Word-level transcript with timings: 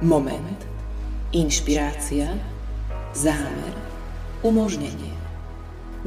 Moment. 0.00 0.64
Inšpirácia. 1.28 2.32
Zámer. 3.12 3.76
Umožnenie. 4.40 5.12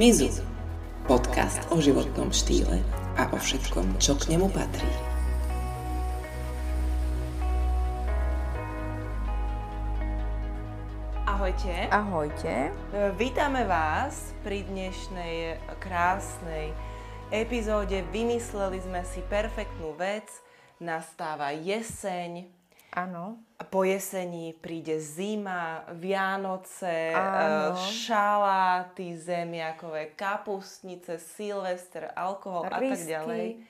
Mizu. 0.01 0.33
Podcast 1.05 1.61
o 1.69 1.77
životnom 1.77 2.33
štýle 2.33 2.81
a 3.21 3.29
o 3.29 3.37
všetkom, 3.37 4.01
čo 4.01 4.17
k 4.17 4.33
nemu 4.33 4.49
patrí. 4.49 4.89
Ahojte. 11.29 11.85
Ahojte. 11.93 12.73
Vítame 13.21 13.61
vás 13.69 14.33
pri 14.41 14.65
dnešnej 14.73 15.61
krásnej 15.77 16.73
epizóde. 17.29 18.01
Vymysleli 18.09 18.81
sme 18.81 19.05
si 19.05 19.21
perfektnú 19.29 19.93
vec. 19.93 20.25
Nastáva 20.81 21.53
jeseň. 21.53 22.62
Áno. 22.93 23.41
Po 23.73 23.81
jeseni 23.81 24.53
príde 24.53 25.01
zima, 25.01 25.81
Vianoce, 25.97 27.09
Áno. 27.09 27.73
eh, 27.73 27.89
šaláty, 27.89 29.17
zemiakové, 29.17 30.13
kapustnice, 30.13 31.17
silvester, 31.17 32.13
alkohol 32.13 32.69
a 32.69 32.77
tak 32.77 33.01
ďalej. 33.01 33.65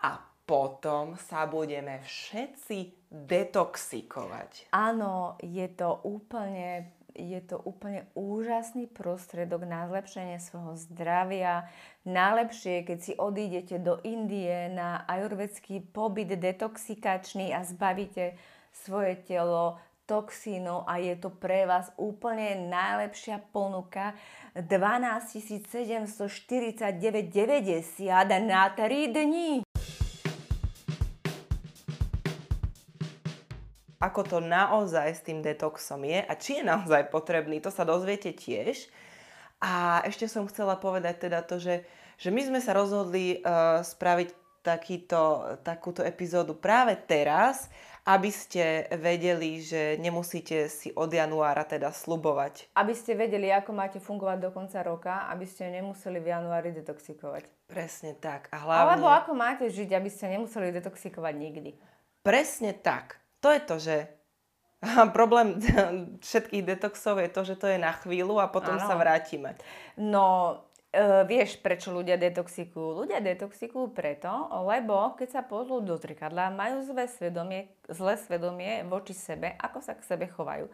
A 0.00 0.24
potom 0.48 1.20
sa 1.20 1.44
budeme 1.44 2.00
všetci 2.02 3.08
detoxikovať. 3.12 4.72
Áno, 4.72 5.36
je 5.44 5.68
to 5.68 6.00
úplne, 6.02 6.90
je 7.12 7.40
to 7.44 7.60
úplne 7.60 8.08
úžasný 8.16 8.88
prostredok 8.88 9.68
na 9.68 9.84
zlepšenie 9.86 10.40
svojho 10.40 10.80
zdravia. 10.80 11.68
Najlepšie, 12.08 12.88
keď 12.88 12.98
si 12.98 13.12
odídete 13.14 13.78
do 13.78 14.00
Indie 14.02 14.72
na 14.72 15.04
ajurvedský 15.06 15.84
pobyt 15.92 16.34
detoxikačný 16.34 17.52
a 17.52 17.62
zbavíte 17.62 18.34
svoje 18.72 19.20
telo 19.22 19.78
toxínov 20.08 20.88
a 20.88 20.98
je 20.98 21.14
to 21.14 21.30
pre 21.30 21.68
vás 21.68 21.92
úplne 21.94 22.66
najlepšia 22.66 23.38
ponuka 23.54 24.16
12 24.58 24.66
749,90 25.38 26.96
na 28.42 28.68
3 28.74 29.12
dní. 29.12 29.62
ako 34.02 34.26
to 34.26 34.38
naozaj 34.42 35.14
s 35.14 35.22
tým 35.22 35.46
detoxom 35.46 36.02
je 36.02 36.26
a 36.26 36.32
či 36.34 36.58
je 36.58 36.66
naozaj 36.66 37.06
potrebný, 37.14 37.62
to 37.62 37.70
sa 37.70 37.86
dozviete 37.86 38.34
tiež. 38.34 38.90
A 39.62 40.02
ešte 40.02 40.26
som 40.26 40.50
chcela 40.50 40.74
povedať 40.74 41.30
teda 41.30 41.38
to, 41.46 41.62
že, 41.62 41.86
že 42.18 42.34
my 42.34 42.42
sme 42.42 42.58
sa 42.58 42.74
rozhodli 42.74 43.38
uh, 43.38 43.78
spraviť 43.78 44.34
takýto, 44.66 45.54
takúto 45.62 46.02
epizódu 46.02 46.58
práve 46.58 46.98
teraz, 46.98 47.70
aby 48.02 48.30
ste 48.34 48.90
vedeli, 48.98 49.62
že 49.62 49.94
nemusíte 50.02 50.66
si 50.66 50.90
od 50.98 51.06
januára 51.06 51.62
teda 51.62 51.94
slubovať. 51.94 52.74
Aby 52.74 52.98
ste 52.98 53.14
vedeli, 53.14 53.54
ako 53.54 53.70
máte 53.70 53.98
fungovať 54.02 54.38
do 54.42 54.50
konca 54.50 54.82
roka, 54.82 55.30
aby 55.30 55.46
ste 55.46 55.70
nemuseli 55.70 56.18
v 56.18 56.30
januári 56.34 56.74
detoxikovať. 56.74 57.46
Presne 57.70 58.18
tak. 58.18 58.50
A 58.50 58.58
hlavne... 58.58 58.98
Alebo 58.98 59.06
ako 59.06 59.32
máte 59.38 59.70
žiť, 59.70 59.94
aby 59.94 60.10
ste 60.10 60.34
nemuseli 60.34 60.74
detoxikovať 60.74 61.34
nikdy. 61.38 61.70
Presne 62.26 62.74
tak. 62.74 63.22
To 63.38 63.54
je 63.54 63.60
to, 63.62 63.76
že 63.78 63.96
problém 65.16 65.62
všetkých 66.26 66.66
detoxov 66.66 67.22
je 67.22 67.30
to, 67.30 67.40
že 67.46 67.54
to 67.54 67.70
je 67.70 67.78
na 67.78 67.94
chvíľu 67.94 68.42
a 68.42 68.50
potom 68.50 68.74
Áno. 68.78 68.82
sa 68.82 68.98
vrátime. 68.98 69.54
No, 69.94 70.58
e, 70.92 71.24
vieš, 71.24 71.56
prečo 71.58 71.90
ľudia 71.90 72.20
detoxikujú? 72.20 73.02
Ľudia 73.02 73.24
detoxikujú 73.24 73.96
preto, 73.96 74.28
lebo 74.68 75.16
keď 75.16 75.28
sa 75.28 75.42
pozrú 75.42 75.80
do 75.80 75.96
zrkadla, 75.96 76.52
majú 76.52 76.84
zlé 76.84 77.08
svedomie, 77.08 77.72
zlé 77.88 78.20
svedomie 78.20 78.84
voči 78.84 79.16
sebe, 79.16 79.56
ako 79.56 79.80
sa 79.80 79.96
k 79.96 80.04
sebe 80.04 80.28
chovajú. 80.28 80.68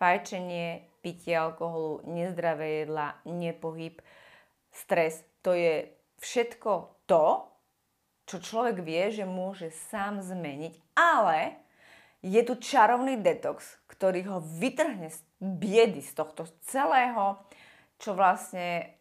Fajčenie, 0.00 0.88
pitie 1.04 1.36
alkoholu, 1.36 2.02
nezdravé 2.08 2.88
jedla, 2.88 3.20
nepohyb, 3.28 4.00
stres. 4.72 5.20
To 5.44 5.52
je 5.52 5.92
všetko 6.18 7.04
to, 7.06 7.46
čo 8.28 8.36
človek 8.40 8.84
vie, 8.84 9.08
že 9.08 9.24
môže 9.24 9.72
sám 9.88 10.20
zmeniť, 10.20 10.74
ale 10.92 11.56
je 12.20 12.42
tu 12.42 12.58
čarovný 12.58 13.16
detox, 13.22 13.78
ktorý 13.86 14.26
ho 14.28 14.38
vytrhne 14.42 15.08
z 15.08 15.18
biedy, 15.38 16.02
z 16.02 16.12
tohto 16.18 16.50
celého, 16.66 17.38
čo 17.98 18.14
vlastne 18.14 18.97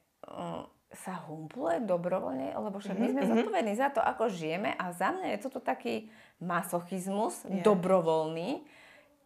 sa 0.87 1.19
humpluje 1.27 1.83
dobrovoľne, 1.83 2.55
lebo 2.55 2.79
však 2.79 2.95
my 2.95 3.07
sme 3.11 3.23
zodpovední 3.27 3.73
za 3.75 3.91
to, 3.91 3.99
ako 3.99 4.31
žijeme 4.31 4.71
a 4.79 4.95
za 4.95 5.11
mňa 5.11 5.35
je 5.35 5.39
toto 5.43 5.59
taký 5.59 6.07
masochizmus, 6.39 7.43
Je. 7.43 7.59
dobrovoľný, 7.59 8.63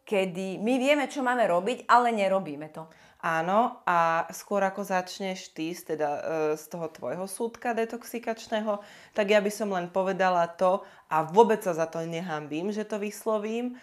kedy 0.02 0.58
my 0.58 0.74
vieme, 0.82 1.06
čo 1.06 1.22
máme 1.22 1.46
robiť, 1.46 1.86
ale 1.86 2.10
nerobíme 2.12 2.74
to. 2.74 2.90
Áno, 3.22 3.86
a 3.86 4.26
skôr 4.34 4.66
ako 4.66 4.82
začneš 4.82 5.54
ty 5.54 5.78
z, 5.78 5.94
teda, 5.94 6.10
e, 6.10 6.22
z 6.58 6.66
toho 6.66 6.90
tvojho 6.90 7.30
súdka 7.30 7.78
detoxikačného, 7.78 8.82
tak 9.14 9.30
ja 9.30 9.38
by 9.38 9.52
som 9.54 9.70
len 9.70 9.94
povedala 9.94 10.50
to 10.50 10.82
a 11.06 11.22
vôbec 11.22 11.62
sa 11.62 11.78
za 11.78 11.86
to 11.86 12.02
nehambím, 12.02 12.74
že 12.74 12.82
to 12.82 12.98
vyslovím. 12.98 13.78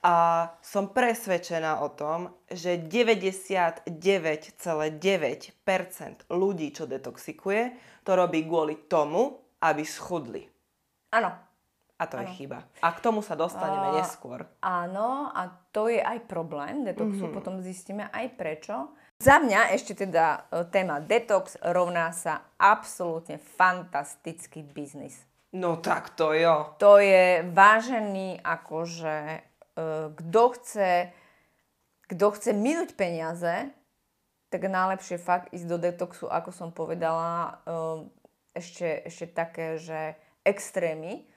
A 0.00 0.14
som 0.62 0.88
presvedčená 0.88 1.82
o 1.82 1.90
tom, 1.90 2.30
že 2.46 2.78
99,9% 2.78 3.90
ľudí, 6.30 6.70
čo 6.70 6.86
detoxikuje, 6.86 7.62
to 8.02 8.10
robí 8.12 8.42
kvôli 8.42 8.86
tomu, 8.86 9.34
aby 9.58 9.82
schudli. 9.82 10.46
Áno, 11.10 11.32
A 11.98 12.06
to 12.06 12.14
je 12.14 12.30
Áno. 12.30 12.36
chyba. 12.38 12.58
A 12.78 12.94
k 12.94 13.02
tomu 13.02 13.26
sa 13.26 13.34
dostaneme 13.34 13.90
A- 13.90 13.98
neskôr. 13.98 14.46
Áno, 14.62 15.34
a 15.34 15.50
to 15.74 15.90
je 15.90 15.98
aj 15.98 16.30
problém 16.30 16.86
detoxu, 16.86 17.26
Mhm. 17.26 17.34
potom 17.34 17.58
zistíme 17.58 18.06
aj 18.08 18.38
prečo. 18.38 18.94
Za 19.18 19.42
mňa 19.42 19.74
ešte 19.74 19.98
teda 19.98 20.46
e, 20.46 20.62
téma 20.70 21.02
detox 21.02 21.58
rovná 21.58 22.14
sa 22.14 22.46
absolútne 22.54 23.42
fantastický 23.42 24.62
biznis. 24.62 25.26
No 25.50 25.82
tak 25.82 26.14
to 26.14 26.38
jo. 26.38 26.78
To 26.78 27.02
je 27.02 27.42
vážený 27.50 28.46
akože 28.46 29.42
kto 30.16 30.42
chce, 30.58 31.12
kto 32.10 32.26
chce 32.34 32.50
minúť 32.56 32.96
peniaze, 32.98 33.70
tak 34.48 34.64
najlepšie 34.64 35.20
fakt 35.20 35.52
ísť 35.52 35.66
do 35.68 35.76
detoxu, 35.76 36.26
ako 36.28 36.50
som 36.52 36.68
povedala, 36.72 37.60
e, 37.68 37.80
ešte, 38.56 39.04
ešte 39.04 39.26
také, 39.28 39.76
že 39.76 40.16
extrémy, 40.42 41.28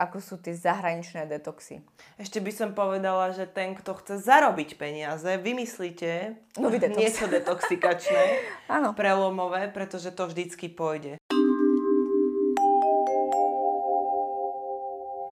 ako 0.00 0.16
sú 0.20 0.34
tie 0.40 0.56
zahraničné 0.56 1.28
detoxy. 1.28 1.84
Ešte 2.16 2.40
by 2.40 2.52
som 2.52 2.70
povedala, 2.72 3.36
že 3.36 3.44
ten, 3.44 3.76
kto 3.76 4.00
chce 4.00 4.24
zarobiť 4.24 4.80
peniaze, 4.80 5.28
vymyslíte 5.36 6.40
Nový 6.56 6.80
detox. 6.80 6.96
niečo 6.96 7.24
detoxikačné, 7.28 8.24
prelomové, 9.00 9.68
pretože 9.68 10.08
to 10.12 10.28
vždycky 10.28 10.72
pôjde. 10.72 11.20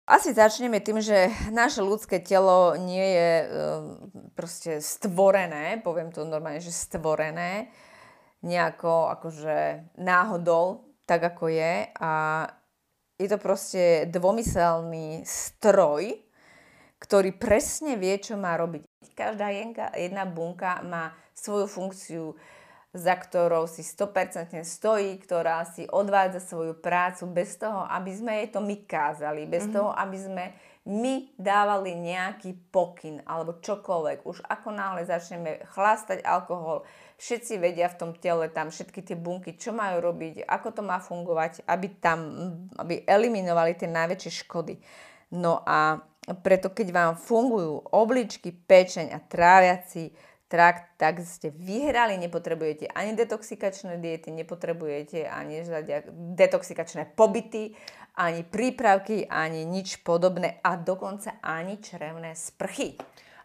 Asi 0.09 0.33
začneme 0.33 0.81
tým, 0.81 1.05
že 1.05 1.29
naše 1.53 1.85
ľudské 1.85 2.17
telo 2.25 2.73
nie 2.81 3.05
je 3.13 3.33
e, 3.45 3.47
proste 4.33 4.81
stvorené, 4.81 5.85
poviem 5.85 6.09
to 6.09 6.25
normálne, 6.25 6.65
že 6.65 6.73
stvorené 6.73 7.69
nejako 8.41 9.13
akože 9.13 9.85
náhodou, 10.01 10.89
tak 11.05 11.29
ako 11.29 11.53
je 11.53 11.93
a 11.93 12.13
je 13.21 13.29
to 13.29 13.37
proste 13.37 14.09
dvomyselný 14.09 15.29
stroj, 15.29 16.17
ktorý 16.97 17.37
presne 17.37 18.01
vie, 18.01 18.17
čo 18.17 18.41
má 18.41 18.57
robiť. 18.57 18.89
Každá 19.13 19.53
jenka, 19.53 19.93
jedna 19.93 20.25
bunka 20.25 20.81
má 20.89 21.13
svoju 21.37 21.69
funkciu, 21.69 22.33
za 22.97 23.15
ktorou 23.21 23.69
si 23.69 23.85
100% 23.85 24.65
stojí, 24.65 25.21
ktorá 25.21 25.61
si 25.69 25.85
odvádza 25.85 26.41
svoju 26.41 26.81
prácu 26.81 27.29
bez 27.29 27.61
toho, 27.61 27.85
aby 27.85 28.11
sme 28.17 28.33
jej 28.41 28.49
to 28.49 28.65
my 28.65 28.77
kázali, 28.89 29.45
bez 29.45 29.69
toho, 29.69 29.93
aby 29.93 30.17
sme 30.17 30.45
my 30.89 31.37
dávali 31.37 31.93
nejaký 31.93 32.73
pokyn 32.73 33.21
alebo 33.29 33.61
čokoľvek. 33.61 34.25
Už 34.25 34.41
ako 34.41 34.73
náhle 34.73 35.05
začneme 35.05 35.61
chlastať 35.69 36.25
alkohol, 36.25 36.89
všetci 37.21 37.61
vedia 37.61 37.93
v 37.93 37.99
tom 38.01 38.11
tele 38.17 38.49
tam 38.49 38.73
všetky 38.73 39.05
tie 39.05 39.13
bunky, 39.13 39.61
čo 39.61 39.77
majú 39.77 40.01
robiť, 40.01 40.49
ako 40.49 40.69
to 40.73 40.81
má 40.81 40.97
fungovať, 40.97 41.69
aby 41.69 41.93
tam, 42.01 42.21
aby 42.81 43.05
eliminovali 43.05 43.77
tie 43.77 43.85
najväčšie 43.85 44.49
škody. 44.49 44.81
No 45.37 45.61
a 45.69 46.01
preto 46.41 46.73
keď 46.73 46.89
vám 46.89 47.13
fungujú 47.21 47.85
obličky, 47.93 48.49
pečeň 48.49 49.13
a 49.13 49.21
tráviaci 49.21 50.13
trakt, 50.49 50.97
tak 50.97 51.21
ste 51.23 51.53
vyhrali, 51.53 52.17
nepotrebujete 52.17 52.89
ani 52.89 53.13
detoxikačné 53.15 54.01
diety, 54.01 54.33
nepotrebujete 54.33 55.29
ani 55.29 55.63
detoxikačné 56.35 57.13
pobyty, 57.13 57.77
ani 58.19 58.43
prípravky, 58.43 59.29
ani 59.29 59.63
nič 59.69 60.03
podobné 60.03 60.59
a 60.65 60.75
dokonca 60.75 61.39
ani 61.45 61.79
črevné 61.79 62.35
sprchy. 62.35 62.99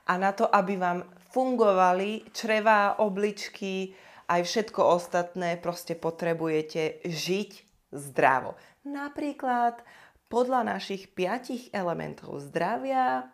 A 0.09 0.17
na 0.17 0.31
to, 0.31 0.47
aby 0.47 0.75
vám 0.79 1.05
fungovali 1.31 2.33
črevá, 2.33 2.99
obličky, 2.99 3.95
aj 4.27 4.41
všetko 4.43 4.81
ostatné, 4.81 5.59
proste 5.59 5.95
potrebujete 5.95 7.03
žiť 7.05 7.51
zdravo. 7.93 8.55
Napríklad 8.83 9.79
podľa 10.27 10.75
našich 10.75 11.13
piatich 11.13 11.69
elementov 11.71 12.41
zdravia 12.41 13.29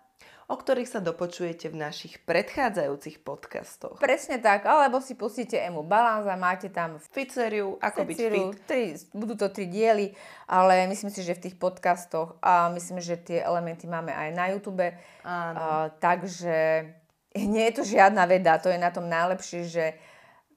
o 0.49 0.55
ktorých 0.57 0.89
sa 0.89 0.97
dopočujete 0.97 1.69
v 1.69 1.77
našich 1.77 2.17
predchádzajúcich 2.25 3.21
podcastoch. 3.21 4.01
Presne 4.01 4.41
tak, 4.41 4.65
alebo 4.65 4.97
si 4.97 5.13
pustíte 5.13 5.61
Emu 5.61 5.85
Balance 5.85 6.25
a 6.25 6.33
máte 6.33 6.73
tam 6.73 6.97
Ficeriu, 6.97 7.77
ako 7.77 8.01
byť 8.01 8.17
fit. 8.17 8.49
Tri, 8.65 8.97
budú 9.13 9.37
to 9.37 9.53
tri 9.53 9.69
diely, 9.69 10.17
ale 10.49 10.89
myslím 10.89 11.13
si, 11.13 11.21
že 11.21 11.37
v 11.37 11.43
tých 11.45 11.55
podcastoch 11.61 12.33
a 12.41 12.73
myslím, 12.73 12.97
že 12.97 13.21
tie 13.21 13.45
elementy 13.45 13.85
máme 13.85 14.09
aj 14.09 14.29
na 14.33 14.45
YouTube. 14.49 14.89
Áno. 15.21 15.57
A, 15.61 15.93
takže 16.01 16.89
nie 17.37 17.69
je 17.69 17.73
to 17.77 17.83
žiadna 17.85 18.25
veda, 18.25 18.57
to 18.57 18.73
je 18.73 18.81
na 18.81 18.89
tom 18.89 19.05
najlepšie, 19.05 19.69
že 19.69 19.85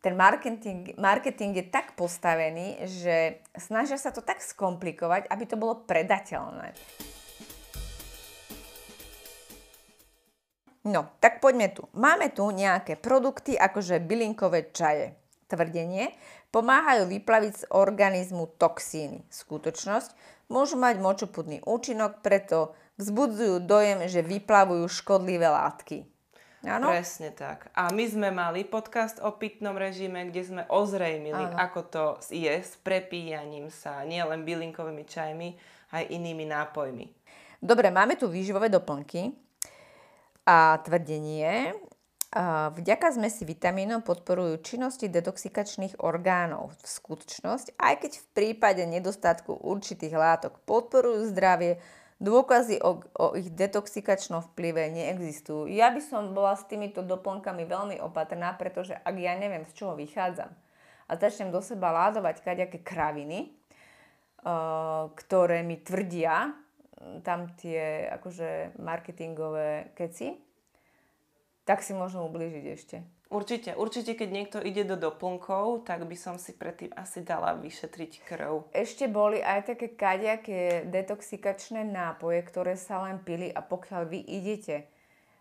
ten 0.00 0.16
marketing, 0.18 0.98
marketing 0.98 1.52
je 1.62 1.66
tak 1.68 1.94
postavený, 1.94 2.80
že 2.88 3.44
snažia 3.54 4.00
sa 4.00 4.10
to 4.10 4.24
tak 4.24 4.42
skomplikovať, 4.42 5.30
aby 5.30 5.44
to 5.46 5.54
bolo 5.54 5.84
predateľné. 5.84 6.74
No, 10.82 11.14
tak 11.22 11.38
poďme 11.38 11.70
tu. 11.70 11.86
Máme 11.94 12.34
tu 12.34 12.50
nejaké 12.50 12.98
produkty, 12.98 13.54
akože 13.54 14.02
bylinkové 14.02 14.74
čaje. 14.74 15.14
Tvrdenie, 15.46 16.10
pomáhajú 16.50 17.06
vyplaviť 17.06 17.52
z 17.54 17.64
organizmu 17.70 18.50
toxíny. 18.58 19.22
Skutočnosť, 19.30 20.10
môžu 20.50 20.80
mať 20.80 20.98
močopudný 20.98 21.62
účinok, 21.62 22.24
preto 22.24 22.74
vzbudzujú 22.98 23.62
dojem, 23.62 24.08
že 24.10 24.26
vyplavujú 24.26 24.84
škodlivé 24.90 25.46
látky. 25.46 26.08
Áno? 26.62 26.94
Presne 26.94 27.34
tak. 27.34 27.74
A 27.74 27.90
my 27.90 28.04
sme 28.06 28.30
mali 28.30 28.62
podcast 28.62 29.18
o 29.18 29.34
pitnom 29.34 29.74
režime, 29.74 30.30
kde 30.30 30.42
sme 30.46 30.62
ozrejmili, 30.70 31.50
Áno. 31.50 31.58
ako 31.58 31.80
to 31.90 32.04
je 32.30 32.54
s 32.54 32.78
prepíjaním 32.86 33.66
sa 33.66 34.06
nielen 34.06 34.46
bylinkovými 34.46 35.02
čajmi, 35.02 35.48
aj 35.90 36.06
inými 36.06 36.46
nápojmi. 36.46 37.06
Dobre, 37.58 37.90
máme 37.90 38.14
tu 38.14 38.30
výživové 38.30 38.70
doplnky, 38.70 39.34
a 40.46 40.80
tvrdenie, 40.82 41.76
vďaka 42.72 43.12
zmesi 43.12 43.44
vitamínov 43.44 44.08
podporujú 44.08 44.64
činnosti 44.64 45.06
detoxikačných 45.12 46.00
orgánov. 46.00 46.72
V 46.80 46.84
skutočnosť, 46.88 47.76
aj 47.76 47.94
keď 48.00 48.12
v 48.16 48.26
prípade 48.32 48.82
nedostatku 48.88 49.52
určitých 49.52 50.16
látok 50.16 50.56
podporujú 50.64 51.28
zdravie, 51.28 51.76
dôkazy 52.22 52.80
o, 52.80 53.02
o 53.18 53.26
ich 53.34 53.50
detoxikačnom 53.52 54.46
vplyve 54.54 54.88
neexistujú. 54.94 55.68
Ja 55.68 55.90
by 55.90 56.00
som 56.00 56.32
bola 56.32 56.54
s 56.54 56.64
týmito 56.70 57.02
doplnkami 57.02 57.66
veľmi 57.66 57.96
opatrná, 58.00 58.54
pretože 58.54 58.94
ak 58.94 59.16
ja 59.18 59.34
neviem, 59.34 59.66
z 59.66 59.74
čoho 59.74 59.98
vychádzam 59.98 60.48
a 61.10 61.12
začnem 61.18 61.50
do 61.50 61.60
seba 61.60 61.90
ládovať 61.90 62.40
kaďaké 62.40 62.80
kraviny, 62.80 63.52
uh, 64.46 65.10
ktoré 65.18 65.66
mi 65.66 65.82
tvrdia, 65.82 66.54
tam 67.22 67.50
tie 67.58 68.06
akože 68.08 68.78
marketingové 68.78 69.92
keci, 69.98 70.38
tak 71.62 71.82
si 71.82 71.94
môžem 71.94 72.22
ublížiť 72.22 72.64
ešte. 72.74 72.96
Určite, 73.32 73.72
určite 73.72 74.12
keď 74.12 74.28
niekto 74.28 74.58
ide 74.60 74.84
do 74.84 75.00
doplnkov, 75.00 75.88
tak 75.88 76.04
by 76.04 76.16
som 76.20 76.36
si 76.36 76.52
predtým 76.52 76.92
asi 76.92 77.24
dala 77.24 77.56
vyšetriť 77.56 78.28
krv. 78.28 78.68
Ešte 78.76 79.08
boli 79.08 79.40
aj 79.40 79.72
také 79.72 79.88
kaďaké 79.88 80.84
detoxikačné 80.84 81.80
nápoje, 81.88 82.44
ktoré 82.44 82.76
sa 82.76 83.00
len 83.08 83.16
pili 83.24 83.48
a 83.48 83.64
pokiaľ 83.64 84.02
vy 84.04 84.20
idete 84.20 84.84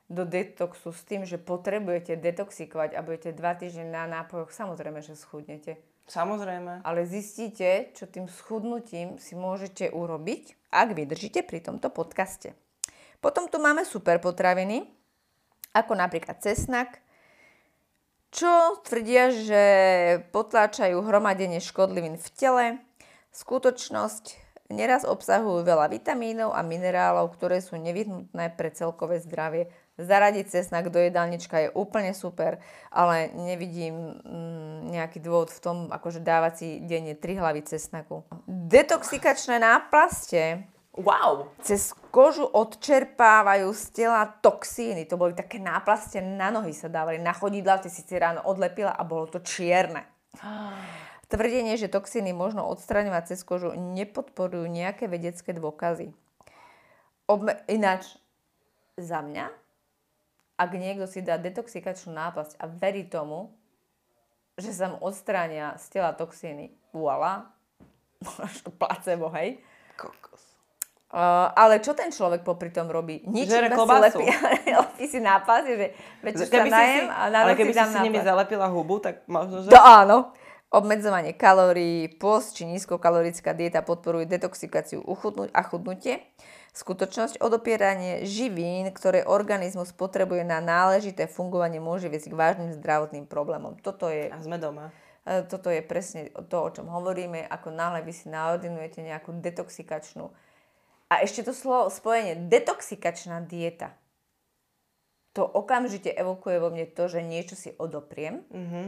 do 0.07 0.23
detoxu 0.23 0.95
s 0.95 1.03
tým, 1.03 1.27
že 1.27 1.35
potrebujete 1.35 2.15
detoxikovať 2.15 2.95
a 2.95 3.03
budete 3.03 3.35
dva 3.35 3.59
týždne 3.59 3.91
na 3.91 4.07
nápojoch, 4.07 4.55
samozrejme, 4.55 5.03
že 5.03 5.19
schudnete. 5.19 5.83
Samozrejme. 6.07 6.87
Ale 6.87 7.03
zistíte, 7.03 7.91
čo 7.91 8.07
tým 8.07 8.31
schudnutím 8.31 9.19
si 9.19 9.35
môžete 9.35 9.91
urobiť, 9.91 10.60
ak 10.71 10.95
vydržíte 10.95 11.43
pri 11.43 11.59
tomto 11.59 11.91
podcaste. 11.91 12.55
Potom 13.21 13.45
tu 13.51 13.61
máme 13.61 13.85
super 13.85 14.17
potraviny, 14.17 14.87
ako 15.77 15.93
napríklad 15.93 16.41
cesnak, 16.41 17.03
čo 18.31 18.79
tvrdia, 18.87 19.29
že 19.35 19.63
potláčajú 20.31 21.03
hromadenie 21.03 21.59
škodlivín 21.59 22.15
v 22.15 22.27
tele. 22.31 22.65
Skutočnosť 23.35 24.39
neraz 24.71 25.03
obsahujú 25.03 25.67
veľa 25.67 25.91
vitamínov 25.91 26.55
a 26.55 26.63
minerálov, 26.63 27.35
ktoré 27.35 27.59
sú 27.59 27.75
nevyhnutné 27.75 28.55
pre 28.55 28.71
celkové 28.71 29.19
zdravie 29.19 29.67
zaradiť 30.03 30.45
cesnak 30.49 30.89
do 30.89 30.99
jedálnička 30.99 31.67
je 31.67 31.69
úplne 31.73 32.11
super, 32.11 32.57
ale 32.89 33.31
nevidím 33.33 34.17
mm, 34.21 34.93
nejaký 34.93 35.21
dôvod 35.21 35.53
v 35.53 35.59
tom, 35.63 35.77
akože 35.89 36.19
dávať 36.21 36.53
si 36.57 36.67
denne 36.83 37.13
3 37.15 37.41
hlavy 37.41 37.61
cesnaku. 37.65 38.25
Detoxikačné 38.49 39.61
náplaste 39.61 40.65
Wow! 40.91 41.55
Cez 41.63 41.95
kožu 42.11 42.43
odčerpávajú 42.43 43.71
z 43.71 43.83
tela 43.95 44.27
toxíny. 44.27 45.07
To 45.07 45.15
boli 45.15 45.31
také 45.31 45.55
náplaste 45.55 46.19
na 46.19 46.51
nohy 46.51 46.75
sa 46.75 46.91
dávali. 46.91 47.15
Na 47.15 47.31
chodidla 47.31 47.79
ty 47.79 47.87
si 47.87 48.03
ráno 48.19 48.43
odlepila 48.43 48.91
a 48.91 49.07
bolo 49.07 49.23
to 49.31 49.39
čierne. 49.39 50.03
Tvrdenie, 51.31 51.79
že 51.79 51.87
toxíny 51.87 52.35
možno 52.35 52.67
odstraňovať 52.67 53.31
cez 53.31 53.39
kožu, 53.47 53.71
nepodporujú 53.71 54.67
nejaké 54.67 55.07
vedecké 55.07 55.55
dôkazy. 55.55 56.11
Obme- 57.23 57.63
ináč, 57.71 58.19
za 58.99 59.23
mňa 59.23 59.60
ak 60.61 60.69
niekto 60.77 61.09
si 61.09 61.25
dá 61.25 61.41
detoxikačnú 61.41 62.13
náplasť 62.13 62.61
a 62.61 62.69
verí 62.69 63.09
tomu, 63.09 63.49
že 64.61 64.69
sa 64.77 64.93
mu 64.93 65.01
odstránia 65.01 65.73
z 65.81 65.97
tela 65.97 66.13
toxíny, 66.13 66.69
voilà, 66.93 67.49
to 68.61 68.69
placebo, 68.69 69.33
hej. 69.33 69.57
Kokos. 69.97 70.53
Uh, 71.11 71.51
ale 71.59 71.83
čo 71.83 71.91
ten 71.91 72.07
človek 72.07 72.39
popri 72.45 72.71
tom 72.71 72.87
robí? 72.87 73.19
Nič, 73.27 73.51
Žere 73.51 73.67
iba 73.67 73.83
si 73.83 73.99
lepí, 73.99 74.25
lepí 74.63 75.05
si 75.11 75.19
nápas, 75.19 75.67
že 75.67 75.91
večer 76.23 76.47
sa 76.47 76.63
najem 76.63 77.11
a 77.11 77.27
na 77.27 77.37
Ale 77.43 77.59
keby 77.59 77.73
si 77.75 77.83
si 77.83 77.99
nimi 77.99 78.21
zalepila 78.23 78.71
hubu, 78.71 79.03
tak 79.03 79.27
možno, 79.27 79.65
že... 79.65 79.73
To 79.73 79.81
áno. 79.81 80.31
Obmedzovanie 80.71 81.35
kalórií, 81.35 82.07
post 82.15 82.55
či 82.55 82.63
nízkokalorická 82.63 83.51
dieta 83.51 83.83
podporuje 83.83 84.23
detoxikáciu 84.23 85.03
a 85.51 85.61
chudnutie. 85.67 86.23
Skutočnosť 86.71 87.43
odopieranie 87.43 88.23
živín, 88.23 88.87
ktoré 88.95 89.27
organizmus 89.27 89.91
potrebuje 89.91 90.47
na 90.47 90.63
náležité 90.63 91.27
fungovanie, 91.27 91.83
môže 91.83 92.07
viesť 92.07 92.31
k 92.31 92.39
vážnym 92.39 92.71
zdravotným 92.79 93.27
problémom. 93.27 93.75
Toto 93.83 94.07
je... 94.07 94.31
A 94.31 94.39
sme 94.39 94.55
doma. 94.55 94.95
E, 95.27 95.43
toto 95.43 95.67
je 95.67 95.83
presne 95.83 96.31
to, 96.47 96.57
o 96.63 96.71
čom 96.71 96.87
hovoríme. 96.87 97.43
Ako 97.43 97.75
náhle 97.75 98.07
vy 98.07 98.15
si 98.15 98.31
naordinujete 98.31 99.03
nejakú 99.03 99.35
detoxikačnú... 99.43 100.31
A 101.11 101.27
ešte 101.27 101.43
to 101.43 101.51
slovo, 101.51 101.91
spojenie 101.91 102.47
detoxikačná 102.47 103.43
dieta. 103.43 103.91
To 105.35 105.43
okamžite 105.43 106.07
evokuje 106.07 106.55
vo 106.63 106.71
mne 106.71 106.87
to, 106.87 107.11
že 107.11 107.19
niečo 107.19 107.59
si 107.59 107.75
odopriem. 107.75 108.47
Mm-hmm. 108.47 108.87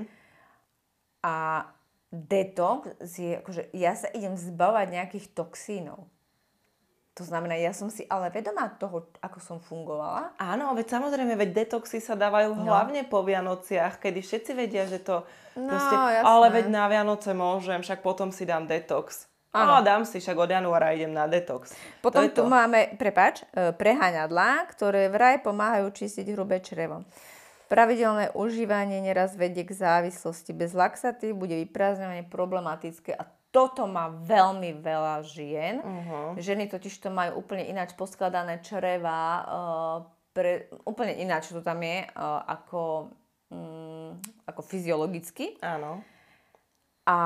A 1.28 1.68
detox 2.16 2.96
je, 3.00 3.44
akože 3.44 3.76
ja 3.76 3.92
sa 4.00 4.08
idem 4.16 4.40
zbavať 4.40 4.88
nejakých 4.88 5.36
toxínov. 5.36 6.08
To 7.14 7.22
znamená, 7.22 7.54
ja 7.62 7.78
som 7.78 7.94
si 7.94 8.10
ale 8.10 8.34
vedomá 8.34 8.74
toho, 8.74 9.06
ako 9.22 9.38
som 9.38 9.58
fungovala. 9.62 10.34
Áno, 10.42 10.74
veď 10.74 10.98
samozrejme, 10.98 11.38
veď 11.38 11.66
detoxy 11.66 12.02
sa 12.02 12.18
dávajú 12.18 12.58
no. 12.58 12.66
hlavne 12.66 13.06
po 13.06 13.22
Vianociach, 13.22 14.02
kedy 14.02 14.26
všetci 14.26 14.52
vedia, 14.58 14.90
že 14.90 14.98
to 14.98 15.22
no, 15.54 15.70
proste, 15.70 15.94
jasné. 15.94 16.26
ale 16.26 16.46
veď 16.50 16.66
na 16.74 16.86
Vianoce 16.90 17.30
môžem, 17.38 17.86
však 17.86 18.02
potom 18.02 18.34
si 18.34 18.50
dám 18.50 18.66
detox. 18.66 19.30
Áno. 19.54 19.78
No, 19.78 19.86
dám 19.86 20.02
si, 20.10 20.18
však 20.18 20.34
od 20.34 20.50
januára 20.50 20.98
idem 20.98 21.14
na 21.14 21.30
detox. 21.30 21.78
Potom 22.02 22.26
tu 22.34 22.42
to. 22.42 22.50
máme, 22.50 22.98
prepač, 22.98 23.46
e, 23.54 23.70
preháňadlá, 23.70 24.66
ktoré 24.74 25.14
vraj 25.14 25.46
pomáhajú 25.46 25.94
čistiť 25.94 26.34
hrubé 26.34 26.58
črevo. 26.66 27.06
Pravidelné 27.70 28.34
užívanie 28.34 29.06
neraz 29.06 29.38
vedie 29.38 29.62
k 29.62 29.78
závislosti. 29.78 30.58
Bez 30.58 30.74
laxatív 30.74 31.38
bude 31.38 31.54
vyprázdňovanie 31.62 32.26
problematické 32.26 33.14
a 33.14 33.30
toto 33.54 33.86
má 33.86 34.10
veľmi 34.10 34.82
veľa 34.82 35.22
žien. 35.30 35.78
Uh-huh. 35.78 36.34
Ženy 36.42 36.74
totiž 36.74 36.98
to 36.98 37.14
majú 37.14 37.46
úplne 37.46 37.70
ináč 37.70 37.94
poskladané 37.94 38.66
čreva, 38.66 39.22
uh, 39.46 39.98
pre, 40.34 40.74
úplne 40.90 41.14
ináč 41.22 41.54
to 41.54 41.62
tam 41.62 41.86
je, 41.86 42.10
uh, 42.18 42.42
ako, 42.50 43.14
um, 43.54 44.18
ako 44.50 44.62
fyziologicky. 44.66 45.62
Áno. 45.62 46.02
A 47.06 47.18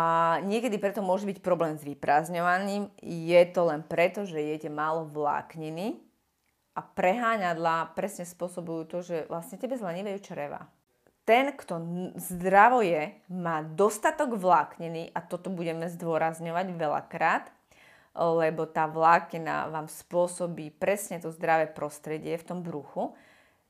niekedy 0.44 0.76
preto 0.76 1.00
môže 1.00 1.24
byť 1.24 1.40
problém 1.40 1.80
s 1.80 1.88
vyprázdňovaním. 1.88 2.92
Je 3.00 3.42
to 3.56 3.72
len 3.72 3.86
preto, 3.88 4.28
že 4.28 4.42
jete 4.42 4.68
málo 4.68 5.08
vlákniny 5.08 5.96
a 6.76 6.82
preháňadla 6.84 7.96
presne 7.96 8.28
spôsobujú 8.28 8.84
to, 8.90 8.98
že 9.00 9.18
vlastne 9.32 9.56
tebe 9.56 9.80
zlenivejú 9.80 10.20
čreva 10.20 10.68
ten, 11.28 11.52
kto 11.52 11.84
zdravo 12.16 12.80
je, 12.80 13.12
má 13.28 13.60
dostatok 13.60 14.40
vlákniny 14.40 15.12
a 15.12 15.20
toto 15.20 15.52
budeme 15.52 15.92
zdôrazňovať 15.92 16.68
veľakrát, 16.72 17.52
lebo 18.16 18.64
tá 18.64 18.88
vláknina 18.88 19.68
vám 19.68 19.92
spôsobí 19.92 20.72
presne 20.80 21.20
to 21.20 21.28
zdravé 21.36 21.68
prostredie 21.68 22.40
v 22.40 22.48
tom 22.48 22.64
bruchu. 22.64 23.12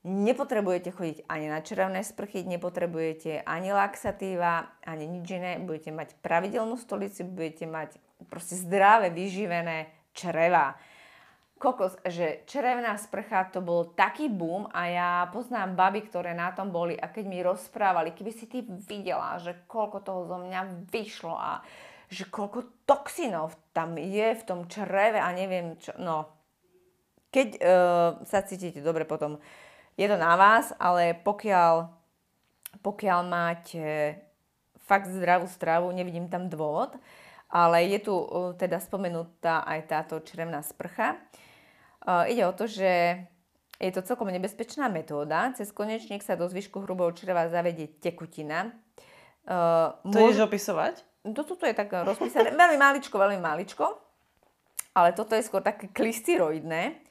Nepotrebujete 0.05 0.93
chodiť 0.93 1.17
ani 1.25 1.49
na 1.49 1.59
červené 1.59 2.05
sprchy, 2.05 2.45
nepotrebujete 2.45 3.43
ani 3.43 3.73
laxatíva, 3.73 4.77
ani 4.85 5.09
nič 5.09 5.25
iné. 5.35 5.57
Budete 5.59 5.91
mať 5.91 6.15
pravidelnú 6.21 6.77
stolici, 6.77 7.25
budete 7.27 7.65
mať 7.67 7.97
proste 8.29 8.55
zdravé, 8.55 9.09
vyživené 9.09 9.91
čreva. 10.13 10.79
Kokos, 11.57 11.97
že 12.05 12.45
červená 12.45 12.93
sprcha 13.01 13.49
to 13.49 13.65
bol 13.65 13.89
taký 13.97 14.29
boom 14.29 14.69
a 14.69 14.81
ja 14.87 15.09
poznám 15.33 15.73
baby, 15.73 16.05
ktoré 16.05 16.37
na 16.37 16.53
tom 16.53 16.69
boli 16.69 16.93
a 16.93 17.09
keď 17.09 17.25
mi 17.25 17.41
rozprávali, 17.41 18.13
keby 18.13 18.31
si 18.31 18.45
ty 18.45 18.61
videla, 18.63 19.41
že 19.41 19.65
koľko 19.65 19.97
toho 20.05 20.21
zo 20.29 20.37
mňa 20.37 20.87
vyšlo 20.93 21.33
a 21.33 21.65
že 22.07 22.29
koľko 22.31 22.87
toxinov 22.87 23.51
tam 23.75 23.99
je 23.99 24.37
v 24.37 24.43
tom 24.47 24.69
čreve 24.71 25.19
a 25.19 25.27
neviem 25.35 25.75
čo, 25.75 25.91
no. 25.99 26.29
Keď 27.27 27.47
uh, 27.59 28.23
sa 28.23 28.39
cítite 28.47 28.79
dobre 28.79 29.03
potom, 29.03 29.35
je 29.99 30.07
to 30.07 30.15
na 30.15 30.39
vás, 30.39 30.71
ale 30.79 31.11
pokiaľ, 31.19 31.91
pokiaľ 32.79 33.19
máte 33.27 34.15
fakt 34.87 35.11
zdravú 35.11 35.51
stravu, 35.51 35.91
nevidím 35.91 36.31
tam 36.31 36.47
dôvod, 36.47 36.95
ale 37.51 37.91
je 37.91 37.99
tu 38.07 38.15
uh, 38.15 38.55
teda 38.55 38.79
spomenutá 38.79 39.67
aj 39.67 39.79
táto 39.91 40.23
črevná 40.23 40.63
sprcha. 40.63 41.19
Uh, 42.07 42.23
ide 42.31 42.47
o 42.47 42.55
to, 42.55 42.71
že 42.71 43.19
je 43.77 43.91
to 43.91 43.99
celkom 44.01 44.31
nebezpečná 44.31 44.87
metóda. 44.87 45.51
Cez 45.59 45.75
konečník 45.75 46.23
sa 46.23 46.39
do 46.39 46.47
zvyšku 46.47 46.79
hrubého 46.79 47.11
čreva 47.11 47.51
zavedie 47.51 47.91
tekutina. 47.99 48.71
Uh, 49.43 49.91
to 50.07 50.15
môž... 50.15 50.39
ideš 50.39 50.47
opisovať? 50.47 50.95
Toto 51.35 51.59
je 51.67 51.75
tak 51.75 51.91
rozpísané. 51.91 52.55
veľmi 52.55 52.79
maličko, 52.79 53.19
veľmi 53.19 53.43
maličko. 53.43 53.85
Ale 54.95 55.11
toto 55.11 55.35
je 55.35 55.43
skôr 55.43 55.59
také 55.59 55.91
klistyroidné. 55.91 57.05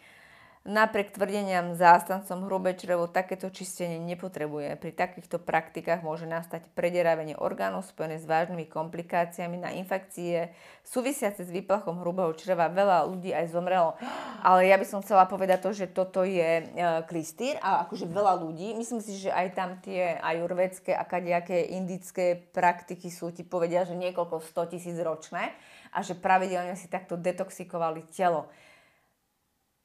Napriek 0.66 1.14
tvrdeniam 1.14 1.78
zástancom 1.78 2.50
hrubé 2.50 2.74
črevo 2.74 3.06
takéto 3.06 3.46
čistenie 3.54 4.02
nepotrebuje. 4.02 4.74
Pri 4.82 4.90
takýchto 4.90 5.38
praktikách 5.38 6.02
môže 6.02 6.26
nastať 6.26 6.66
predieravenie 6.74 7.38
orgánov 7.38 7.86
spojené 7.86 8.18
s 8.18 8.26
vážnymi 8.26 8.66
komplikáciami 8.66 9.62
na 9.62 9.70
infekcie 9.78 10.50
súvisiace 10.82 11.46
s 11.46 11.54
výplachom 11.54 12.02
hrubého 12.02 12.34
čreva. 12.34 12.66
Veľa 12.66 13.06
ľudí 13.06 13.30
aj 13.30 13.54
zomrelo. 13.54 13.94
Ale 14.42 14.66
ja 14.66 14.74
by 14.74 14.82
som 14.82 15.06
chcela 15.06 15.30
povedať 15.30 15.62
to, 15.62 15.70
že 15.70 15.86
toto 15.94 16.26
je 16.26 16.42
e, 16.42 16.64
klistýr 17.06 17.62
a 17.62 17.86
akože 17.86 18.10
veľa 18.10 18.34
ľudí. 18.42 18.74
Myslím 18.74 18.98
si, 18.98 19.22
že 19.22 19.30
aj 19.30 19.54
tam 19.54 19.78
tie 19.78 20.18
ajurvedské 20.18 20.98
a 20.98 21.06
kadejaké 21.06 21.62
indické 21.78 22.34
praktiky 22.34 23.06
sú 23.06 23.30
ti 23.30 23.46
povedia, 23.46 23.86
že 23.86 23.94
niekoľko 23.94 24.42
100 24.42 24.74
tisíc 24.74 24.98
ročné 24.98 25.54
a 25.94 26.02
že 26.02 26.18
pravidelne 26.18 26.74
si 26.74 26.90
takto 26.90 27.14
detoxikovali 27.14 28.02
telo 28.10 28.50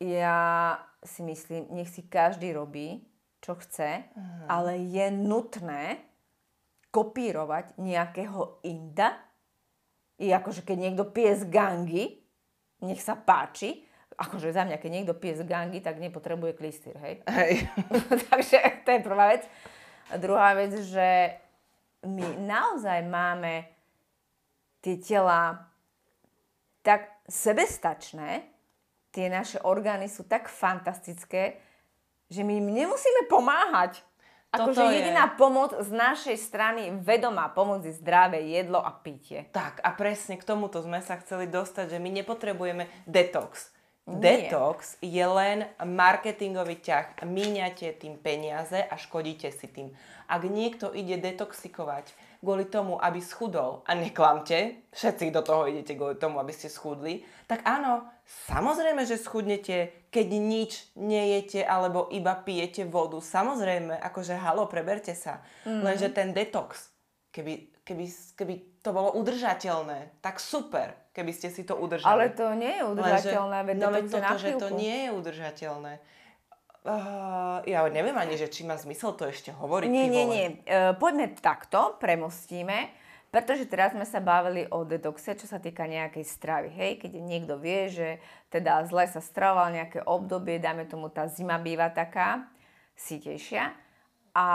ja 0.02 0.40
si 1.06 1.22
myslím, 1.22 1.70
nech 1.78 1.90
si 1.94 2.10
každý 2.10 2.58
robí, 2.58 3.06
čo 3.42 3.58
chce, 3.58 4.06
uh-huh. 4.06 4.46
ale 4.50 4.82
je 4.82 5.10
nutné 5.14 6.02
kopírovať 6.90 7.78
nejakého 7.78 8.62
inda. 8.66 9.18
I 10.22 10.30
akože 10.34 10.62
keď 10.62 10.78
niekto 10.78 11.04
pije 11.10 11.42
z 11.42 11.44
gangy, 11.50 12.06
nech 12.82 13.02
sa 13.02 13.18
páči, 13.18 13.86
akože 14.18 14.54
za 14.54 14.66
mňa, 14.66 14.78
keď 14.78 14.92
niekto 14.92 15.18
pije 15.18 15.42
z 15.42 15.44
gangy, 15.50 15.82
tak 15.82 15.98
nepotrebuje 15.98 16.54
klistýr, 16.54 16.94
hej? 17.02 17.26
Hej. 17.26 17.66
Takže 18.30 18.86
to 18.86 18.90
je 18.94 19.02
prvá 19.02 19.34
vec. 19.34 19.50
A 20.14 20.20
druhá 20.22 20.54
vec, 20.54 20.78
že 20.86 21.40
my 22.06 22.46
naozaj 22.46 23.06
máme 23.08 23.66
tie 24.82 24.98
tela 24.98 25.70
tak 26.82 27.22
sebestačné, 27.30 28.51
tie 29.12 29.28
naše 29.28 29.60
orgány 29.62 30.08
sú 30.08 30.24
tak 30.26 30.48
fantastické, 30.48 31.60
že 32.32 32.42
my 32.48 32.64
im 32.64 32.68
nemusíme 32.72 33.28
pomáhať. 33.28 34.00
Akože 34.52 34.84
jediná 34.84 35.32
je... 35.32 35.36
pomoc 35.40 35.72
z 35.80 35.92
našej 35.96 36.36
strany, 36.36 36.92
vedomá 37.00 37.48
pomoc 37.52 37.88
je 37.88 37.96
zdravé 37.96 38.44
jedlo 38.52 38.84
a 38.84 38.92
pitie. 38.92 39.48
Tak 39.56 39.80
a 39.80 39.96
presne 39.96 40.36
k 40.36 40.44
tomuto 40.44 40.84
sme 40.84 41.00
sa 41.00 41.16
chceli 41.24 41.48
dostať, 41.48 41.96
že 41.96 42.04
my 42.04 42.10
nepotrebujeme 42.20 42.88
detox. 43.08 43.72
Nie. 44.12 44.50
Detox 44.50 45.00
je 45.00 45.24
len 45.24 45.72
marketingový 45.80 46.84
ťah. 46.84 47.24
Míňate 47.24 47.96
tým 47.96 48.20
peniaze 48.20 48.76
a 48.76 49.00
škodíte 49.00 49.48
si 49.56 49.72
tým. 49.72 49.94
Ak 50.28 50.44
niekto 50.44 50.92
ide 50.92 51.16
detoxikovať 51.16 52.12
kvôli 52.42 52.66
tomu, 52.66 52.98
aby 52.98 53.22
schudol, 53.22 53.86
a 53.86 53.94
neklamte, 53.94 54.90
všetci 54.90 55.30
do 55.30 55.46
toho 55.46 55.70
idete 55.70 55.94
kvôli 55.94 56.18
tomu, 56.18 56.42
aby 56.42 56.50
ste 56.50 56.74
schudli, 56.74 57.22
tak 57.46 57.62
áno, 57.70 58.10
samozrejme, 58.50 59.06
že 59.06 59.22
schudnete, 59.22 60.10
keď 60.10 60.28
nič 60.42 60.90
nejete 60.98 61.62
alebo 61.62 62.10
iba 62.10 62.34
pijete 62.34 62.90
vodu. 62.90 63.22
Samozrejme, 63.22 63.94
akože 64.02 64.34
halo, 64.42 64.66
preberte 64.66 65.14
sa. 65.14 65.46
Mm-hmm. 65.70 65.84
Lenže 65.86 66.08
ten 66.10 66.34
detox, 66.34 66.90
keby, 67.30 67.86
keby, 67.86 68.06
keby 68.34 68.54
to 68.82 68.90
bolo 68.90 69.14
udržateľné, 69.22 70.18
tak 70.26 70.42
super, 70.42 70.98
keby 71.14 71.32
ste 71.38 71.54
si 71.54 71.62
to 71.62 71.78
udržali. 71.78 72.10
Ale 72.10 72.26
to 72.34 72.58
nie 72.58 72.82
je 72.82 72.84
udržateľné, 72.90 73.58
veď 73.70 73.76
no, 73.78 73.88
to, 73.94 74.18
toto, 74.18 74.36
že 74.42 74.52
to 74.58 74.68
nie 74.74 74.98
je 75.06 75.10
udržateľné. 75.14 75.94
Uh, 76.82 77.62
ja 77.70 77.86
neviem 77.94 78.18
ani, 78.18 78.42
že 78.42 78.50
či 78.50 78.66
má 78.66 78.74
zmysel 78.74 79.14
to 79.14 79.30
ešte 79.30 79.54
hovoriť. 79.54 79.86
Nie, 79.86 80.10
nie, 80.10 80.26
nie. 80.26 80.46
Uh, 80.66 80.98
poďme 80.98 81.30
takto, 81.38 81.94
premostíme, 82.02 82.90
pretože 83.30 83.70
teraz 83.70 83.94
sme 83.94 84.02
sa 84.02 84.18
bavili 84.18 84.66
o 84.66 84.82
detoxe, 84.82 85.38
čo 85.38 85.46
sa 85.46 85.62
týka 85.62 85.86
nejakej 85.86 86.26
stravy. 86.26 86.74
Hej, 86.74 87.06
keď 87.06 87.12
niekto 87.22 87.62
vie, 87.62 87.86
že 87.94 88.10
teda 88.50 88.82
zle 88.90 89.06
sa 89.06 89.22
stravoval 89.22 89.78
nejaké 89.78 90.02
obdobie, 90.02 90.58
dáme 90.58 90.90
tomu 90.90 91.14
tá 91.14 91.30
zima 91.30 91.62
býva 91.62 91.94
taká 91.94 92.50
sítejšia 92.98 93.78
a 94.34 94.48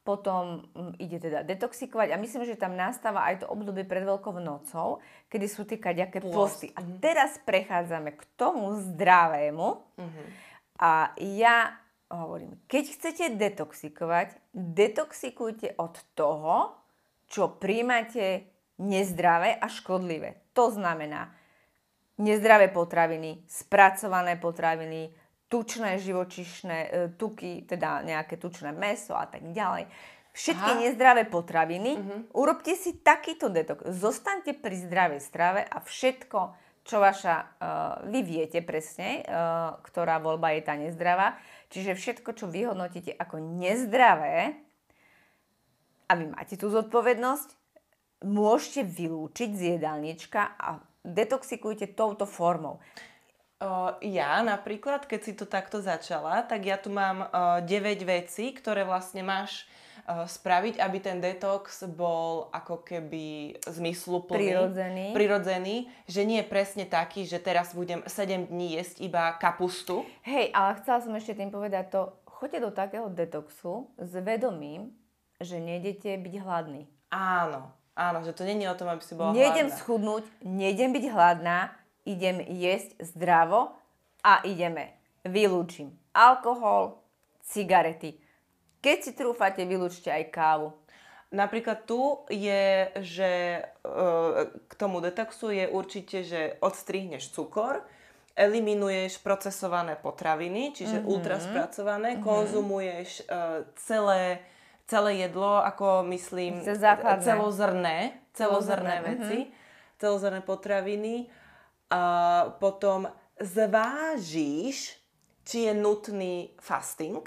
potom 0.00 0.64
mm, 0.72 0.96
ide 0.96 1.20
teda 1.20 1.44
detoxikovať 1.44 2.16
a 2.16 2.20
myslím, 2.24 2.48
že 2.48 2.56
tam 2.56 2.72
nastáva 2.72 3.28
aj 3.28 3.44
to 3.44 3.46
obdobie 3.52 3.84
pred 3.84 4.00
Veľkou 4.00 4.32
nocou, 4.40 5.04
kedy 5.28 5.44
sú 5.44 5.68
tie 5.68 5.76
kaďaké 5.76 6.24
posty. 6.24 6.72
A 6.72 6.80
mhm. 6.80 7.04
teraz 7.04 7.36
prechádzame 7.44 8.16
k 8.16 8.22
tomu 8.40 8.80
zdravému. 8.80 9.68
Mm-hmm 10.00 10.48
a 10.80 11.12
ja 11.20 11.76
hovorím, 12.08 12.56
keď 12.64 12.84
chcete 12.96 13.24
detoxikovať, 13.36 14.34
detoxikujte 14.56 15.76
od 15.76 15.94
toho, 16.16 16.74
čo 17.30 17.60
príjmate 17.60 18.50
nezdravé 18.80 19.60
a 19.60 19.68
škodlivé. 19.68 20.50
To 20.56 20.72
znamená 20.72 21.30
nezdravé 22.18 22.72
potraviny, 22.72 23.44
spracované 23.46 24.40
potraviny, 24.40 25.12
tučné 25.50 25.98
živočišné 26.00 26.78
e, 26.78 26.88
tuky, 27.14 27.68
teda 27.68 28.02
nejaké 28.06 28.40
tučné 28.40 28.72
meso 28.72 29.14
a 29.14 29.26
tak 29.26 29.50
ďalej. 29.50 29.86
Všetky 30.30 30.70
Aha. 30.78 30.80
nezdravé 30.86 31.26
potraviny, 31.26 31.92
uh-huh. 31.98 32.38
urobte 32.38 32.78
si 32.78 33.02
takýto 33.02 33.50
detox. 33.50 33.82
Zostaňte 33.82 34.54
pri 34.54 34.78
zdravej 34.86 35.20
strave 35.20 35.66
a 35.66 35.82
všetko 35.82 36.54
čo 36.84 36.98
vaša, 36.98 37.34
uh, 37.36 37.46
vy 38.08 38.20
viete 38.24 38.64
presne, 38.64 39.22
uh, 39.22 39.78
ktorá 39.84 40.18
voľba 40.18 40.56
je 40.56 40.62
tá 40.64 40.74
nezdravá. 40.74 41.36
Čiže 41.70 41.94
všetko, 41.94 42.30
čo 42.34 42.50
vyhodnotíte 42.50 43.14
ako 43.14 43.38
nezdravé, 43.38 44.56
a 46.10 46.12
vy 46.18 46.26
máte 46.34 46.58
tú 46.58 46.66
zodpovednosť, 46.74 47.54
môžete 48.26 48.82
vylúčiť 48.82 49.50
z 49.54 49.62
jedálnička 49.78 50.58
a 50.58 50.82
detoxikujte 51.06 51.94
touto 51.94 52.26
formou. 52.26 52.82
Uh, 53.60 53.94
ja 54.02 54.40
napríklad, 54.40 55.04
keď 55.04 55.20
si 55.20 55.32
to 55.36 55.44
takto 55.44 55.84
začala, 55.84 56.42
tak 56.42 56.64
ja 56.66 56.80
tu 56.80 56.90
mám 56.90 57.28
uh, 57.28 57.60
9 57.62 58.02
vecí, 58.08 58.56
ktoré 58.56 58.82
vlastne 58.88 59.20
máš 59.20 59.64
Eh, 59.64 59.89
spraviť, 60.26 60.82
aby 60.82 60.98
ten 60.98 61.18
detox 61.18 61.86
bol 61.90 62.50
ako 62.50 62.82
keby 62.82 63.56
zmysluplný. 63.64 64.38
Prirodzený. 64.50 65.06
Prirodzený, 65.14 65.76
že 66.10 66.22
nie 66.26 66.42
je 66.42 66.50
presne 66.50 66.84
taký, 66.86 67.26
že 67.26 67.38
teraz 67.42 67.72
budem 67.72 68.02
7 68.06 68.50
dní 68.50 68.78
jesť 68.80 69.04
iba 69.04 69.34
kapustu. 69.38 70.02
Hej, 70.26 70.50
ale 70.50 70.78
chcela 70.82 70.98
som 71.00 71.14
ešte 71.14 71.38
tým 71.38 71.54
povedať 71.54 71.94
to, 71.94 72.00
choďte 72.26 72.58
do 72.64 72.70
takého 72.72 73.06
detoxu 73.12 73.92
s 74.00 74.12
vedomím, 74.18 74.92
že 75.40 75.60
nejdete 75.60 76.16
byť 76.20 76.34
hladný. 76.40 76.88
Áno, 77.12 77.72
áno, 77.96 78.18
že 78.24 78.32
to 78.36 78.44
není 78.44 78.68
o 78.68 78.76
tom, 78.76 78.88
aby 78.88 79.02
si 79.02 79.16
bola 79.16 79.34
Nejdem 79.34 79.68
hladná. 79.68 79.78
schudnúť, 79.80 80.24
nejdem 80.44 80.90
byť 80.92 81.04
hladná, 81.10 81.58
idem 82.08 82.40
jesť 82.44 82.96
zdravo 83.02 83.76
a 84.24 84.40
ideme. 84.46 84.96
Vylúčim 85.20 86.00
alkohol, 86.16 86.98
cigarety 87.44 88.18
keď 88.80 88.98
si 89.04 89.12
trúfate, 89.12 89.62
vylúčte 89.68 90.08
aj 90.08 90.24
kávu. 90.32 90.72
Napríklad 91.30 91.86
tu 91.86 92.26
je, 92.26 92.90
že 93.06 93.62
e, 93.62 93.62
k 94.66 94.72
tomu 94.74 94.98
detoxu 94.98 95.54
je 95.54 95.70
určite, 95.70 96.26
že 96.26 96.58
odstrihneš 96.58 97.30
cukor, 97.30 97.86
eliminuješ 98.34 99.22
procesované 99.22 99.94
potraviny, 99.94 100.72
čiže 100.74 101.04
mm-hmm. 101.04 101.12
ultraspracované, 101.12 102.08
mm-hmm. 102.16 102.24
konzumuješ 102.24 103.10
uh, 103.26 103.68
celé, 103.76 104.40
celé 104.88 105.28
jedlo, 105.28 105.60
ako 105.60 106.06
myslím, 106.08 106.64
celozrné, 107.20 108.16
celozrné 108.32 108.96
veci, 109.04 109.38
mm-hmm. 109.44 109.98
celozrné 110.00 110.40
potraviny. 110.40 111.28
A 111.90 112.02
potom 112.62 113.10
zvážiš, 113.42 114.94
či 115.42 115.66
je 115.68 115.72
nutný 115.74 116.54
fasting, 116.62 117.26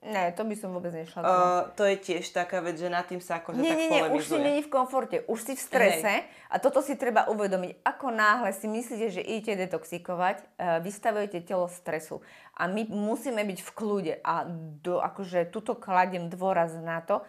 Ne, 0.00 0.32
to 0.32 0.48
by 0.48 0.56
som 0.56 0.72
vôbec 0.72 0.96
nešla. 0.96 1.20
Uh, 1.20 1.68
to 1.76 1.84
je 1.84 2.00
tiež 2.00 2.32
taká 2.32 2.64
vec, 2.64 2.80
že 2.80 2.88
nad 2.88 3.04
tým 3.04 3.20
sa 3.20 3.44
akože 3.44 3.60
nie, 3.60 3.68
tak 3.68 3.76
nie, 3.76 3.88
nie, 3.92 4.02
už 4.16 4.32
si 4.32 4.38
není 4.40 4.64
v 4.64 4.72
komforte, 4.72 5.28
už 5.28 5.44
si 5.44 5.52
v 5.52 5.60
strese 5.60 6.24
a 6.48 6.56
toto 6.56 6.80
si 6.80 6.96
treba 6.96 7.28
uvedomiť. 7.28 7.84
Ako 7.84 8.08
náhle 8.08 8.48
si 8.56 8.64
myslíte, 8.64 9.12
že 9.12 9.20
idete 9.20 9.68
detoxikovať, 9.68 10.40
uh, 10.40 10.80
vystavujete 10.80 11.44
telo 11.44 11.68
stresu 11.68 12.24
a 12.56 12.64
my 12.64 12.88
musíme 12.88 13.44
byť 13.44 13.60
v 13.60 13.70
kľude 13.76 14.14
a 14.24 14.48
do, 14.80 15.04
akože 15.04 15.52
tuto 15.52 15.76
kladiem 15.76 16.32
dôraz 16.32 16.72
na 16.80 17.04
to, 17.04 17.20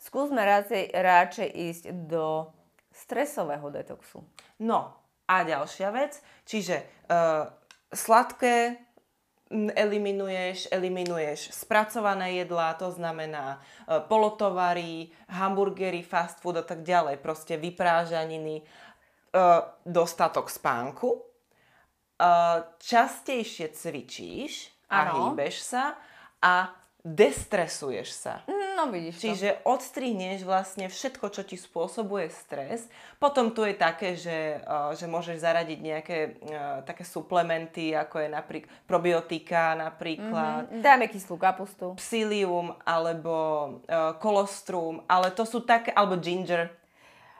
skúsme 0.00 0.40
radšej, 0.40 0.96
radšej 0.96 1.48
ísť 1.52 1.84
do 2.08 2.48
stresového 2.88 3.68
detoxu. 3.68 4.24
No 4.64 4.96
a 5.28 5.44
ďalšia 5.44 5.92
vec, 5.92 6.24
čiže 6.48 6.88
uh, 7.12 7.52
sladké 7.92 8.80
eliminuješ, 9.54 10.68
eliminuješ 10.70 11.54
spracované 11.54 12.42
jedlá, 12.42 12.74
to 12.74 12.90
znamená 12.90 13.58
uh, 13.58 14.02
polotovary, 14.10 15.14
hamburgery, 15.30 16.02
fast 16.02 16.42
food 16.42 16.58
a 16.58 16.64
tak 16.66 16.82
ďalej, 16.82 17.22
proste 17.22 17.54
vyprážaniny, 17.54 18.60
uh, 18.60 19.62
dostatok 19.86 20.50
spánku, 20.50 21.08
uh, 21.14 22.66
častejšie 22.82 23.70
cvičíš 23.70 24.74
a 24.90 25.08
Áno. 25.08 25.32
hýbeš 25.32 25.62
sa 25.62 25.94
a 26.42 26.83
destresuješ 27.04 28.08
sa. 28.16 28.34
No 28.74 28.90
vidíš 28.90 29.20
to. 29.20 29.22
Čiže 29.28 29.48
odstrihneš 29.62 30.42
vlastne 30.42 30.88
všetko, 30.88 31.30
čo 31.30 31.44
ti 31.44 31.54
spôsobuje 31.54 32.26
stres. 32.32 32.90
Potom 33.20 33.52
tu 33.54 33.62
je 33.62 33.76
také, 33.76 34.16
že, 34.16 34.58
uh, 34.64 34.90
že 34.96 35.06
môžeš 35.06 35.38
zaradiť 35.38 35.78
nejaké 35.78 36.18
uh, 36.42 36.80
také 36.82 37.04
suplementy, 37.04 37.94
ako 37.94 38.24
je 38.24 38.28
napríklad 38.32 38.70
probiotika 38.88 39.76
napríklad, 39.78 40.66
Mhm. 40.72 40.80
Dáme 40.80 41.06
kyslú 41.06 41.36
kapustu. 41.36 41.94
psyllium 41.94 42.74
alebo 42.82 43.34
uh, 43.84 44.16
kolostrum, 44.18 45.04
ale 45.06 45.30
to 45.30 45.44
sú 45.44 45.60
také, 45.62 45.92
alebo 45.92 46.16
ginger. 46.16 46.72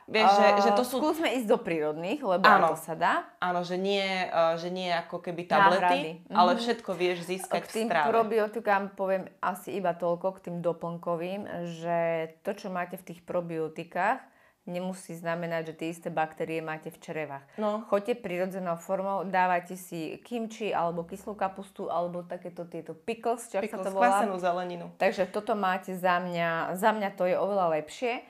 Vieš, 0.06 0.28
že, 0.30 0.46
že 0.60 0.70
to 0.72 0.82
sú... 0.82 0.96
Skúsme 0.98 1.32
ísť 1.32 1.46
do 1.46 1.56
prírodných, 1.56 2.20
lebo 2.20 2.42
Áno. 2.42 2.72
to 2.72 2.76
sa 2.76 2.92
dá. 2.92 3.14
Áno, 3.38 3.60
že 3.60 3.74
nie, 3.74 4.04
uh, 4.26 4.54
že 4.54 4.68
nie 4.68 4.88
ako 4.88 5.16
keby 5.18 5.44
tablety, 5.44 5.80
Náhrady. 5.80 6.12
ale 6.30 6.50
Mhm. 6.52 6.60
všetko 6.60 6.90
vieš 6.92 7.18
získať 7.24 7.60
K 7.60 7.66
v 7.66 7.72
tým 7.74 7.88
stráve. 7.88 8.08
probiotikám 8.10 8.92
poviem 8.92 9.24
asi 9.38 9.74
iba 9.74 9.90
toľko, 9.90 10.26
k 10.34 10.42
tým 10.42 10.56
doplnkovým, 10.60 11.40
že 11.74 11.98
to, 12.40 12.52
čo 12.52 12.68
máte 12.68 12.94
v 12.94 13.04
tých 13.06 13.20
probiotikách, 13.20 14.20
nemusí 14.64 15.12
znamenať, 15.12 15.62
že 15.66 15.74
tie 15.76 15.88
isté 15.90 16.08
baktérie 16.08 16.60
máte 16.60 16.88
v 16.88 16.96
črevách. 16.96 17.44
No. 17.56 17.84
Choďte 17.84 18.16
prirodzenou 18.16 18.76
formou, 18.76 19.20
dávajte 19.22 19.76
si 19.76 20.16
kimči 20.20 20.72
alebo 20.72 21.04
kyslú 21.04 21.32
kapustu 21.34 21.88
alebo 21.88 22.24
takéto 22.24 22.64
tieto 22.64 22.92
pickles, 22.94 23.44
čo 23.46 23.60
ak 23.60 23.68
sa 23.68 23.76
Pickles, 23.76 23.84
to 23.84 23.92
volá. 23.92 24.24
zeleninu. 24.38 24.88
Takže 24.96 25.28
toto 25.28 25.52
máte 25.52 25.92
za 25.92 26.16
mňa, 26.16 26.76
za 26.76 26.92
mňa 26.92 27.08
to 27.12 27.24
je 27.24 27.36
oveľa 27.36 27.76
lepšie, 27.76 28.24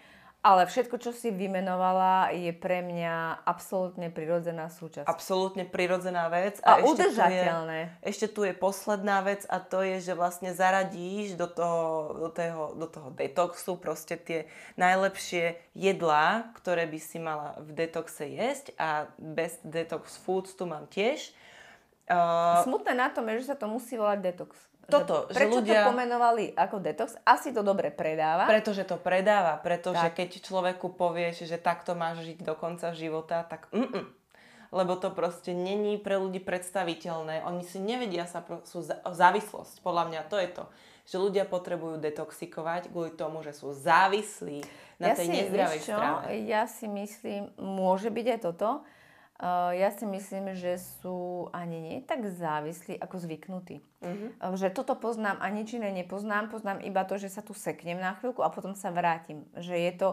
ale 0.45 0.69
všetko, 0.69 1.01
čo 1.01 1.17
si 1.17 1.33
vymenovala, 1.33 2.29
je 2.37 2.53
pre 2.53 2.85
mňa 2.85 3.49
absolútne 3.49 4.13
prirodzená 4.13 4.69
súčasť. 4.69 5.09
Absolútne 5.09 5.65
prirodzená 5.65 6.29
vec. 6.29 6.61
A 6.61 6.85
ešte 6.85 6.85
tu 6.85 6.85
je- 6.85 6.93
udržateľné. 7.09 7.79
Ešte 8.05 8.27
tu 8.29 8.41
je 8.45 8.53
posledná 8.53 9.25
vec 9.25 9.49
a 9.49 9.57
to 9.57 9.81
je, 9.81 10.05
že 10.05 10.13
vlastne 10.13 10.53
zaradíš 10.53 11.41
do 11.41 11.49
toho, 11.49 11.83
do 12.29 12.31
toho, 12.31 12.65
do 12.77 12.87
toho 12.93 13.09
detoxu 13.17 13.81
proste 13.81 14.21
tie 14.21 14.45
najlepšie 14.77 15.57
jedlá, 15.73 16.53
ktoré 16.61 16.85
by 16.85 17.01
si 17.01 17.17
mala 17.17 17.57
v 17.65 17.73
detoxe 17.73 18.29
jesť 18.29 18.77
a 18.77 19.09
best 19.17 19.65
detox 19.65 20.21
foods 20.21 20.53
tu 20.53 20.69
mám 20.69 20.85
tiež. 20.93 21.33
Uh, 22.05 22.61
Smutné 22.69 22.93
na 22.93 23.09
tom 23.09 23.25
je, 23.33 23.41
že 23.41 23.49
sa 23.49 23.57
to 23.57 23.65
musí 23.65 23.97
volať 23.97 24.21
detox. 24.21 24.53
Toto, 24.89 25.29
že 25.33 25.37
Prečo 25.41 25.61
ľudia- 25.61 25.85
to 25.85 25.91
pomenovali 25.93 26.45
ako 26.53 26.77
detox? 26.81 27.17
Asi 27.25 27.51
to 27.51 27.65
dobre 27.65 27.89
predáva. 27.89 28.45
pretože 28.45 28.85
to 28.85 29.01
predáva, 29.01 29.57
pretože 29.59 30.13
Tak. 30.13 30.17
keď 30.21 30.29
človeku 30.45 30.93
povieš, 30.93 31.49
že 31.49 31.57
takto 31.57 31.97
máš 31.97 32.25
žiť 32.25 32.45
do 32.45 32.55
konca 32.55 32.93
života, 32.93 33.45
tak 33.49 33.69
mm 33.73 34.25
lebo 34.75 34.99
to 34.99 35.15
proste 35.15 35.55
není 35.55 35.95
pre 36.03 36.19
ľudí 36.19 36.43
predstaviteľné. 36.43 37.47
Oni 37.47 37.63
si 37.63 37.79
nevedia 37.79 38.27
sa, 38.27 38.43
sú 38.67 38.83
závislosť. 39.07 39.79
Podľa 39.87 40.05
mňa 40.11 40.21
to 40.27 40.37
je 40.43 40.49
to, 40.51 40.65
že 41.07 41.17
ľudia 41.23 41.47
potrebujú 41.47 42.03
detoxikovať 42.03 42.91
kvôli 42.91 43.15
tomu, 43.15 43.47
že 43.47 43.55
sú 43.55 43.71
závislí 43.71 44.67
na 44.99 45.15
tej 45.15 45.31
nezdravej 45.31 45.79
vieš 45.79 45.87
čo, 45.87 45.95
strave. 45.95 46.27
Ja 46.51 46.67
si 46.67 46.91
myslím, 46.91 47.55
môže 47.55 48.11
byť 48.11 48.27
aj 48.35 48.41
toto. 48.43 48.83
Uh, 49.35 49.75
ja 49.75 49.91
si 49.91 50.07
myslím, 50.07 50.55
že 50.55 50.79
sú 51.03 51.51
ani 51.51 51.83
nie 51.83 51.99
tak 52.07 52.23
závislí, 52.23 53.03
ako 53.03 53.19
zvyknutí. 53.19 53.83
Mhm. 54.01 54.27
Uh, 54.39 54.55
že 54.55 54.71
toto 54.71 54.95
poznám 54.95 55.43
a 55.43 55.51
nič 55.51 55.75
iné 55.75 55.91
nepoznám. 55.91 56.55
Poznám 56.55 56.81
iba 56.87 57.03
to, 57.03 57.19
že 57.19 57.29
sa 57.31 57.43
tu 57.43 57.51
seknem 57.51 57.99
na 57.99 58.15
chvíľku 58.15 58.47
a 58.47 58.55
potom 58.55 58.79
sa 58.79 58.95
vrátim. 58.95 59.43
Že 59.59 59.75
je 59.75 59.93
to 59.99 60.09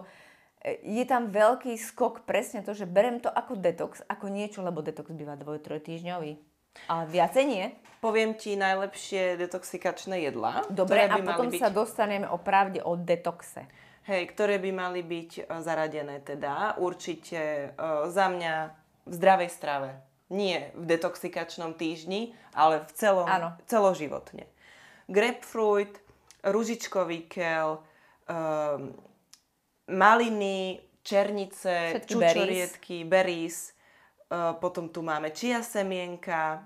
je 0.86 1.04
tam 1.10 1.34
veľký 1.34 1.74
skok 1.74 2.22
presne 2.30 2.62
to, 2.62 2.78
že 2.78 2.86
berem 2.86 3.18
to 3.18 3.34
ako 3.34 3.58
detox, 3.58 4.06
ako 4.06 4.30
niečo, 4.30 4.62
lebo 4.62 4.86
detox 4.86 5.10
býva 5.10 5.34
dvoj, 5.34 5.58
troj 5.58 5.82
týždňový. 5.82 6.38
Ale 6.88 7.04
viacej 7.10 7.44
nie. 7.50 7.66
Poviem 8.00 8.38
ti 8.38 8.54
najlepšie 8.58 9.38
detoxikačné 9.42 10.26
jedlá. 10.26 10.66
Dobre, 10.70 11.06
a 11.06 11.18
potom 11.22 11.50
byť, 11.50 11.62
sa 11.62 11.70
dostaneme 11.74 12.30
o 12.30 12.38
pravde 12.38 12.82
o 12.82 12.94
detoxe. 12.98 13.66
Hej, 14.10 14.34
ktoré 14.34 14.58
by 14.58 14.72
mali 14.74 15.02
byť 15.06 15.50
zaradené 15.62 16.26
teda 16.26 16.82
určite 16.82 17.38
e, 17.38 17.68
za 18.10 18.26
mňa 18.34 18.81
v 19.06 19.14
zdravej 19.14 19.50
strave. 19.50 19.90
Nie 20.32 20.72
v 20.80 20.88
detoxikačnom 20.88 21.76
týždni, 21.76 22.32
ale 22.56 22.88
v 22.88 22.92
celom, 22.96 23.28
Áno. 23.28 23.52
celoživotne. 23.68 24.48
Grapefruit, 25.12 25.92
ružičkový 26.48 27.28
kel, 27.28 27.84
um, 28.32 28.96
maliny, 29.92 30.80
černice, 31.04 32.00
Všetky 32.00 32.12
čučoriedky, 32.16 32.98
berries. 33.04 33.76
Uh, 34.32 34.56
potom 34.56 34.88
tu 34.88 35.04
máme 35.04 35.36
čia 35.36 35.60
semienka, 35.60 36.64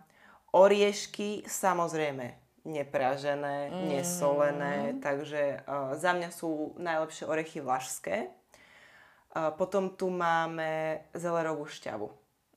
oriešky, 0.54 1.50
samozrejme 1.50 2.38
nepražené, 2.66 3.70
Mm. 3.70 3.82
nesolené, 3.94 4.78
takže 5.02 5.62
uh, 5.66 5.94
za 5.98 6.14
mňa 6.14 6.30
sú 6.34 6.74
najlepšie 6.78 7.26
orechy 7.26 7.62
vlašské. 7.62 8.26
Uh, 8.26 9.54
potom 9.54 9.90
tu 9.94 10.10
máme 10.10 11.02
zelerovú 11.14 11.66
šťavu. 11.66 12.10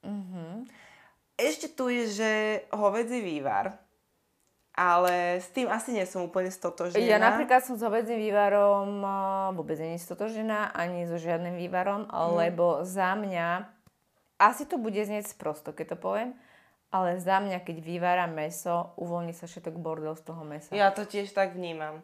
Mhm. 0.03 0.69
Ešte 1.39 1.71
tu 1.71 1.87
je, 1.87 2.11
že 2.11 2.31
hovedzí 2.75 3.23
vývar, 3.23 3.79
ale 4.75 5.39
s 5.39 5.51
tým 5.55 5.71
asi 5.71 5.95
nie 5.95 6.07
som 6.07 6.27
úplne 6.27 6.51
stotožnená. 6.51 7.03
Ja 7.03 7.19
napríklad 7.19 7.63
som 7.63 7.79
s 7.79 7.83
hovedzím 7.83 8.19
vývarom 8.19 9.03
vôbec 9.55 9.79
nie 9.79 9.99
stotožená, 9.99 10.75
ani 10.75 11.07
so 11.07 11.15
žiadnym 11.15 11.55
vývarom, 11.59 12.11
lebo 12.35 12.83
za 12.83 13.15
mňa, 13.15 13.71
asi 14.39 14.67
to 14.67 14.83
bude 14.83 14.99
znieť 14.99 15.31
sprosto, 15.31 15.71
keď 15.71 15.95
to 15.95 15.99
poviem, 15.99 16.31
ale 16.91 17.19
za 17.23 17.39
mňa, 17.39 17.63
keď 17.63 17.87
vyváram 17.87 18.35
meso, 18.35 18.95
uvoľní 18.99 19.35
sa 19.35 19.47
všetok 19.47 19.79
bordel 19.79 20.19
z 20.19 20.23
toho 20.27 20.43
mesa. 20.43 20.75
Ja 20.75 20.91
to 20.91 21.07
tiež 21.07 21.31
tak 21.35 21.55
vnímam. 21.55 22.03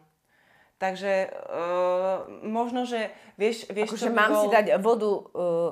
Takže 0.75 1.31
uh, 1.31 2.27
možno, 2.43 2.83
že 2.83 3.07
vieš, 3.39 3.67
vieš 3.71 3.95
akože 3.95 4.11
mám 4.11 4.35
bol... 4.35 4.41
si 4.43 4.47
dať 4.51 4.65
vodu 4.83 5.07
uh, 5.07 5.23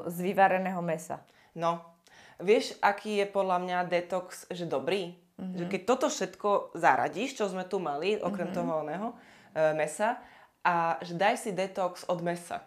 z 0.08 0.18
vyvareného 0.32 0.80
mesa. 0.80 1.20
No, 1.54 1.93
vieš, 2.40 2.74
aký 2.80 3.22
je 3.22 3.28
podľa 3.28 3.58
mňa 3.62 3.78
detox, 3.86 4.48
že 4.50 4.66
dobrý? 4.66 5.18
Mm-hmm. 5.34 5.58
Že 5.58 5.66
keď 5.66 5.82
toto 5.84 6.08
všetko 6.08 6.50
zaradíš, 6.78 7.38
čo 7.38 7.50
sme 7.50 7.66
tu 7.66 7.82
mali, 7.82 8.16
okrem 8.18 8.50
mm-hmm. 8.50 8.58
toho 8.58 8.72
oného, 8.86 9.08
uh, 9.12 9.74
mesa, 9.74 10.22
a 10.64 10.96
že 11.04 11.18
daj 11.18 11.36
si 11.42 11.52
detox 11.52 12.08
od 12.08 12.24
mesa. 12.24 12.64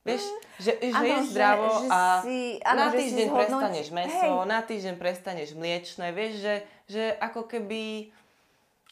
Vieš, 0.00 0.24
že, 0.56 0.80
že 0.80 0.96
Áno, 0.96 1.04
je 1.04 1.16
že- 1.20 1.28
zdravo 1.28 1.68
že 1.68 1.88
a 1.92 2.00
si- 2.24 2.56
áno, 2.64 2.80
na 2.80 2.86
že 2.88 2.96
si 2.96 3.00
týždeň 3.04 3.26
zhodnoť- 3.28 3.36
prestaneš 3.36 3.86
meso, 3.92 4.30
Hej. 4.32 4.48
na 4.48 4.60
týždeň 4.64 4.94
prestaneš 4.96 5.48
mliečne, 5.52 6.06
vieš, 6.16 6.32
že, 6.40 6.54
že 6.88 7.04
ako 7.20 7.44
keby, 7.44 8.08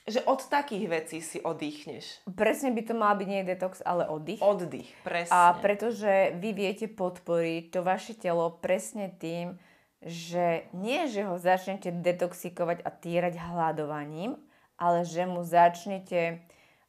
že 0.04 0.20
od 0.28 0.40
takých 0.44 0.84
vecí 0.84 1.18
si 1.24 1.40
oddychneš. 1.40 2.28
Presne 2.36 2.76
by 2.76 2.82
to 2.84 2.92
mal 2.92 3.16
byť 3.16 3.24
nie 3.24 3.40
detox, 3.40 3.80
ale 3.88 4.04
oddych. 4.04 4.36
Oddych, 4.44 4.92
presne. 5.00 5.32
A 5.32 5.56
pretože 5.56 6.36
vy 6.36 6.52
viete 6.52 6.84
podporiť 6.84 7.72
to 7.72 7.80
vaše 7.80 8.12
telo 8.12 8.52
presne 8.60 9.08
tým, 9.16 9.56
že 10.02 10.70
nie, 10.70 11.10
že 11.10 11.26
ho 11.26 11.34
začnete 11.38 11.90
detoxikovať 11.90 12.86
a 12.86 12.90
týrať 12.94 13.34
hľadovaním, 13.38 14.38
ale 14.78 15.02
že 15.02 15.26
mu 15.26 15.42
začnete 15.42 16.46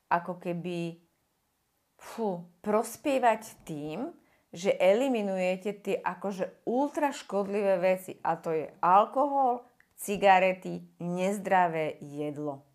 ako 0.09 0.37
keby 0.37 1.01
fú, 1.97 2.45
prospievať 2.61 3.65
tým, 3.65 4.13
že 4.49 4.73
eliminujete 4.77 5.73
tie 5.77 5.95
akože 6.01 6.65
ultra 6.65 7.13
škodlivé 7.13 7.77
veci 7.77 8.17
a 8.25 8.33
to 8.37 8.49
je 8.53 8.65
alkohol, 8.81 9.65
cigarety, 9.99 10.81
nezdravé 10.97 12.01
jedlo. 12.01 12.65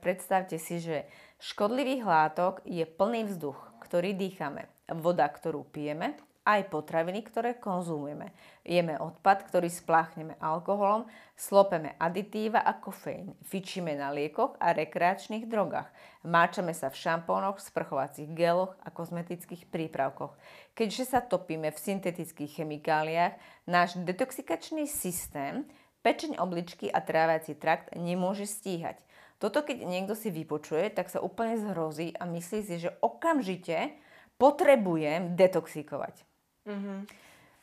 Predstavte 0.00 0.56
si, 0.56 0.80
že 0.80 1.06
škodlivých 1.38 2.02
látok 2.02 2.64
je 2.64 2.82
plný 2.88 3.28
vzduch, 3.30 3.58
ktorý 3.84 4.16
dýchame, 4.16 4.66
voda, 4.96 5.28
ktorú 5.28 5.68
pijeme, 5.68 6.16
aj 6.56 6.72
potraviny, 6.72 7.22
ktoré 7.22 7.58
konzumujeme. 7.58 8.34
Jeme 8.66 8.98
odpad, 8.98 9.46
ktorý 9.46 9.70
spláchneme 9.70 10.34
alkoholom, 10.42 11.06
slopeme 11.38 11.94
aditíva 11.96 12.60
a 12.60 12.76
kofeín, 12.76 13.38
fičíme 13.46 13.94
na 13.94 14.10
liekoch 14.10 14.58
a 14.58 14.74
rekreačných 14.74 15.46
drogách, 15.46 15.88
máčame 16.26 16.74
sa 16.74 16.90
v 16.90 17.00
šampónoch, 17.00 17.62
sprchovacích 17.62 18.28
geloch 18.34 18.74
a 18.82 18.90
kozmetických 18.90 19.70
prípravkoch. 19.70 20.34
Keďže 20.74 21.16
sa 21.16 21.20
topíme 21.22 21.70
v 21.70 21.78
syntetických 21.78 22.62
chemikáliách, 22.62 23.38
náš 23.70 23.96
detoxikačný 24.02 24.90
systém, 24.90 25.64
pečeň 26.04 26.40
obličky 26.40 26.88
a 26.88 27.00
trávací 27.00 27.56
trakt 27.56 27.92
nemôže 27.96 28.48
stíhať. 28.48 29.00
Toto 29.40 29.64
keď 29.64 29.88
niekto 29.88 30.12
si 30.12 30.28
vypočuje, 30.28 30.92
tak 30.92 31.08
sa 31.08 31.24
úplne 31.24 31.56
zhrozí 31.56 32.12
a 32.20 32.28
myslí 32.28 32.60
si, 32.60 32.76
že 32.76 32.92
okamžite 33.00 33.96
potrebujem 34.36 35.32
detoxikovať. 35.36 36.29
Mm-hmm. 36.66 37.00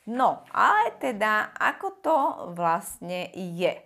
No, 0.08 0.40
ale 0.50 0.96
teda, 0.96 1.52
ako 1.52 1.88
to 2.00 2.18
vlastne 2.56 3.28
je? 3.34 3.76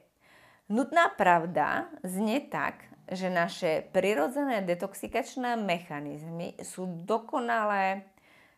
Nutná 0.70 1.10
pravda 1.10 1.90
znie 2.06 2.46
tak, 2.46 2.86
že 3.10 3.28
naše 3.28 3.90
prirodzené 3.90 4.62
detoxikačné 4.62 5.58
mechanizmy 5.58 6.54
sú 6.62 6.86
dokonale 7.04 8.06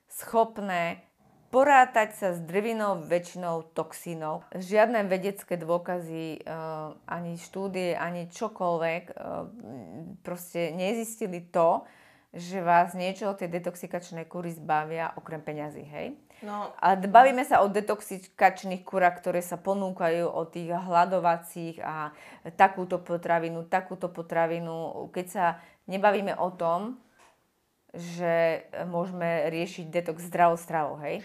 schopné 0.06 1.02
porátať 1.54 2.18
sa 2.18 2.28
s 2.34 2.42
drvinou 2.42 3.06
väčšinou 3.06 3.70
toxínov. 3.78 4.42
Žiadne 4.58 5.06
vedecké 5.06 5.54
dôkazy, 5.54 6.42
eh, 6.42 6.50
ani 7.06 7.38
štúdie, 7.38 7.94
ani 7.94 8.26
čokoľvek 8.26 9.04
eh, 9.08 9.14
proste 10.26 10.74
nezistili 10.74 11.46
to, 11.46 11.86
že 12.34 12.58
vás 12.58 12.98
niečo 12.98 13.30
od 13.30 13.38
tej 13.38 13.54
detoxikačnej 13.54 14.26
kury 14.26 14.50
zbavia 14.50 15.14
okrem 15.14 15.38
peňazí, 15.38 15.86
hej? 15.86 16.18
No. 16.44 16.76
A 16.76 16.92
bavíme 17.00 17.40
sa 17.40 17.64
o 17.64 17.72
detoxikačných 17.72 18.84
kurách, 18.84 19.24
ktoré 19.24 19.40
sa 19.40 19.56
ponúkajú 19.56 20.28
od 20.28 20.52
tých 20.52 20.76
hľadovacích 20.76 21.80
a 21.80 22.12
takúto 22.52 23.00
potravinu, 23.00 23.64
takúto 23.64 24.12
potravinu. 24.12 25.08
Keď 25.08 25.26
sa 25.26 25.56
nebavíme 25.88 26.36
o 26.36 26.52
tom, 26.52 27.00
že 27.96 28.68
môžeme 28.84 29.48
riešiť 29.48 29.88
detox 29.88 30.28
zdravou 30.28 30.60
stravou, 30.60 31.00
hej? 31.00 31.24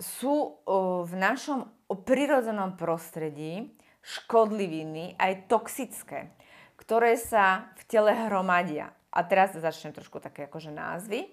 Sú 0.00 0.64
v 1.04 1.12
našom 1.12 1.68
prirodzenom 1.92 2.80
prostredí 2.80 3.76
škodliviny 4.00 5.20
aj 5.20 5.46
toxické, 5.46 6.32
ktoré 6.80 7.20
sa 7.20 7.68
v 7.76 7.82
tele 7.84 8.12
hromadia 8.16 8.96
a 9.14 9.20
teraz 9.22 9.54
začnem 9.54 9.94
trošku 9.94 10.18
také 10.18 10.48
akože 10.50 10.74
názvy. 10.74 11.30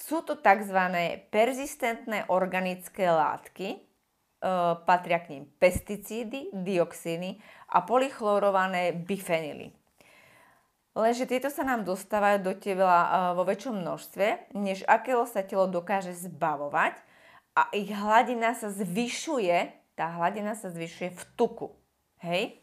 Sú 0.00 0.24
to 0.24 0.40
tzv. 0.40 0.80
persistentné 1.28 2.24
organické 2.32 3.04
látky, 3.04 3.68
e, 3.76 3.78
patria 4.88 5.20
k 5.20 5.36
ním 5.36 5.44
pesticídy, 5.60 6.56
dioxíny 6.56 7.36
a 7.68 7.84
polychlorované 7.84 8.96
bifenily. 8.96 9.76
Lenže 10.96 11.28
tieto 11.28 11.52
sa 11.52 11.68
nám 11.68 11.84
dostávajú 11.84 12.40
do 12.40 12.56
tela 12.56 12.96
e, 12.96 13.08
vo 13.36 13.44
väčšom 13.44 13.76
množstve, 13.76 14.56
než 14.56 14.88
akého 14.88 15.28
sa 15.28 15.44
telo 15.44 15.68
dokáže 15.68 16.16
zbavovať 16.16 16.96
a 17.52 17.68
ich 17.76 17.92
hladina 17.92 18.56
sa 18.56 18.72
zvyšuje, 18.72 19.68
tá 20.00 20.16
hladina 20.16 20.56
sa 20.56 20.72
zvyšuje 20.72 21.12
v 21.12 21.22
tuku. 21.36 21.68
Hej? 22.24 22.56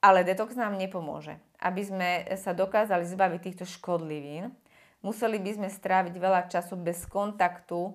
Ale 0.00 0.24
detox 0.24 0.56
nám 0.56 0.80
nepomôže 0.80 1.36
aby 1.58 1.82
sme 1.82 2.10
sa 2.38 2.54
dokázali 2.54 3.02
zbaviť 3.02 3.40
týchto 3.42 3.66
škodlivín, 3.66 4.54
museli 5.02 5.38
by 5.38 5.50
sme 5.58 5.68
stráviť 5.70 6.14
veľa 6.16 6.50
času 6.50 6.74
bez 6.78 7.06
kontaktu 7.06 7.94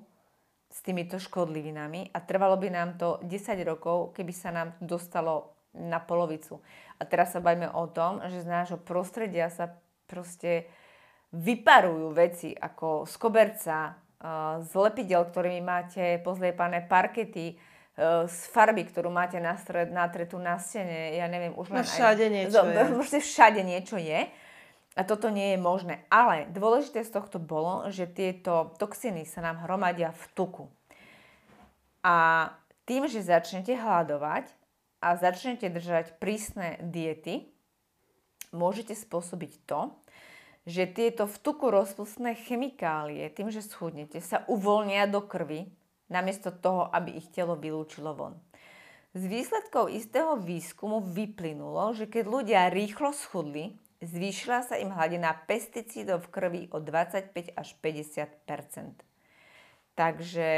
s 0.74 0.80
týmito 0.82 1.22
škodlivinami 1.22 2.10
a 2.13 2.18
trvalo 2.24 2.58
by 2.58 2.70
nám 2.74 2.89
to 2.98 3.22
10 3.22 3.56
rokov, 3.63 4.18
keby 4.18 4.34
sa 4.34 4.50
nám 4.50 4.74
dostalo 4.82 5.54
na 5.74 6.02
polovicu. 6.02 6.62
A 6.98 7.06
teraz 7.06 7.34
sa 7.34 7.42
bavíme 7.42 7.70
o 7.74 7.86
tom, 7.89 8.22
že 8.30 8.42
z 8.42 8.48
nášho 8.50 8.80
prostredia 8.82 9.50
sa 9.50 9.74
proste 10.06 10.70
vyparujú 11.34 12.13
veci 12.13 12.54
ako 12.54 13.10
z 13.10 13.16
koberca, 13.18 13.78
z 14.62 14.72
lepidel, 14.78 15.26
ktorými 15.28 15.62
máte 15.66 16.22
pozliepané 16.22 16.86
parkety, 16.86 17.58
Eh, 17.94 18.26
z 18.26 18.39
farby, 18.50 18.89
ktorú 18.89 19.13
máte 19.13 19.38
na 19.38 19.54
stred, 19.54 19.94
natretú 19.94 20.42
na 20.42 20.58
stene, 20.58 21.13
ja 21.13 21.30
neviem, 21.30 21.54
už 21.54 21.70
len 21.70 21.86
no 21.86 21.86
všade 21.86 22.26
aj, 22.26 22.34
niečo 22.34 22.62
je. 22.66 22.82
Proste 22.98 23.20
všade 23.22 23.62
niečo 23.62 24.02
je. 24.02 24.20
A 24.93 25.01
toto 25.01 25.34
nie 25.34 25.58
je 25.58 25.60
možné. 25.60 26.06
Ale 26.13 26.45
dôležité 26.53 27.01
z 27.01 27.13
tohto 27.17 27.41
bolo, 27.41 27.89
že 27.89 28.06
tieto 28.06 28.77
toxiny 28.77 29.25
sa 29.25 29.41
nám 29.41 29.65
hromadia 29.65 30.13
v 30.13 30.23
tuku. 30.38 30.65
A 32.06 32.49
tým, 32.86 33.10
že 33.10 33.25
začnete 33.25 33.73
hľadovať 33.73 34.45
a 35.01 35.17
začnete 35.17 35.71
držať 35.71 36.19
prísne 36.21 36.77
diety, 36.84 37.49
môžete 38.53 38.93
spôsobiť 38.93 39.53
to, 39.65 39.89
že 40.63 40.88
tieto 40.88 41.27
v 41.27 41.36
tuku 41.41 41.67
rozpustné 41.67 42.39
chemikálie, 42.39 43.27
tým, 43.34 43.51
že 43.51 43.65
schudnete, 43.65 44.23
sa 44.23 44.47
uvoľnia 44.47 45.10
do 45.12 45.19
krvi 45.25 45.67
namiesto 46.08 46.53
toho, 46.53 46.88
aby 46.93 47.19
ich 47.19 47.27
telo 47.34 47.58
vylúčilo 47.58 48.15
von. 48.15 48.38
Z 49.13 49.29
výsledkov 49.29 49.93
istého 49.93 50.39
výskumu 50.39 51.03
vyplynulo, 51.03 51.93
že 51.93 52.10
keď 52.10 52.23
ľudia 52.25 52.62
rýchlo 52.73 53.13
schudli, 53.13 53.77
zvýšila 54.04 54.68
sa 54.68 54.76
im 54.78 54.92
hladina 54.92 55.32
pesticídov 55.48 56.28
v 56.28 56.32
krvi 56.32 56.62
o 56.76 56.84
25 56.84 57.56
až 57.56 57.68
50% 57.80 59.13
Takže 59.94 60.50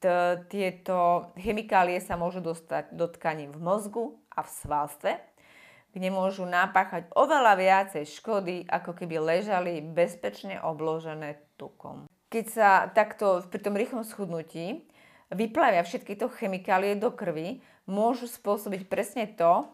t- 0.00 0.38
tieto 0.52 1.28
chemikálie 1.40 2.00
sa 2.04 2.20
môžu 2.20 2.44
dostať 2.44 2.92
do 2.92 3.08
tkaní 3.08 3.48
v 3.48 3.56
mozgu 3.56 4.20
a 4.28 4.44
v 4.44 4.50
svalstve, 4.52 5.12
kde 5.96 6.08
môžu 6.12 6.44
napáchať 6.44 7.08
oveľa 7.16 7.56
viacej 7.56 8.04
škody, 8.04 8.68
ako 8.68 8.92
keby 8.92 9.16
ležali 9.16 9.80
bezpečne 9.80 10.60
obložené 10.60 11.40
tukom. 11.56 12.04
Keď 12.28 12.44
sa 12.52 12.68
takto 12.92 13.40
pri 13.48 13.60
tom 13.64 13.72
rýchlom 13.72 14.04
schudnutí 14.04 14.84
vyplavia 15.32 15.80
všetky 15.80 16.20
to 16.20 16.28
chemikálie 16.28 16.92
do 17.00 17.08
krvi, 17.08 17.64
môžu 17.88 18.28
spôsobiť 18.28 18.92
presne 18.92 19.24
to, 19.24 19.64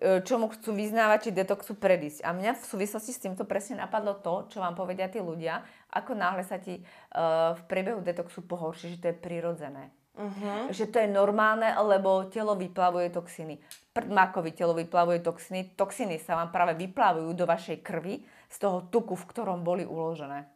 čomu 0.00 0.50
chcú 0.50 0.74
vyznávať, 0.74 1.28
či 1.28 1.30
detoxu 1.36 1.78
predísť. 1.78 2.26
A 2.26 2.34
mňa 2.34 2.58
v 2.58 2.64
súvislosti 2.66 3.12
s 3.14 3.22
týmto 3.22 3.46
presne 3.46 3.78
napadlo 3.80 4.18
to, 4.18 4.50
čo 4.50 4.58
vám 4.58 4.74
povedia 4.74 5.06
tí 5.06 5.22
ľudia, 5.22 5.62
ako 5.94 6.18
náhle 6.18 6.42
sa 6.42 6.58
ti 6.58 6.82
uh, 6.82 7.54
v 7.54 7.62
priebehu 7.70 8.02
detoxu 8.02 8.42
pohorší, 8.42 8.94
že 8.94 9.00
to 9.00 9.06
je 9.14 9.16
prirodzené. 9.16 9.94
Uh-huh. 10.14 10.70
Že 10.70 10.84
to 10.94 10.96
je 11.02 11.08
normálne, 11.10 11.66
lebo 11.74 12.30
telo 12.30 12.54
vyplavuje 12.54 13.10
toxiny. 13.10 13.58
Prdmákovi 13.90 14.54
telo 14.54 14.74
vyplavuje 14.74 15.22
toxiny. 15.22 15.74
Toxiny 15.74 16.22
sa 16.22 16.38
vám 16.38 16.54
práve 16.54 16.78
vyplavujú 16.78 17.34
do 17.34 17.46
vašej 17.46 17.82
krvi 17.82 18.22
z 18.50 18.56
toho 18.58 18.86
tuku, 18.90 19.18
v 19.18 19.28
ktorom 19.30 19.66
boli 19.66 19.82
uložené. 19.82 20.46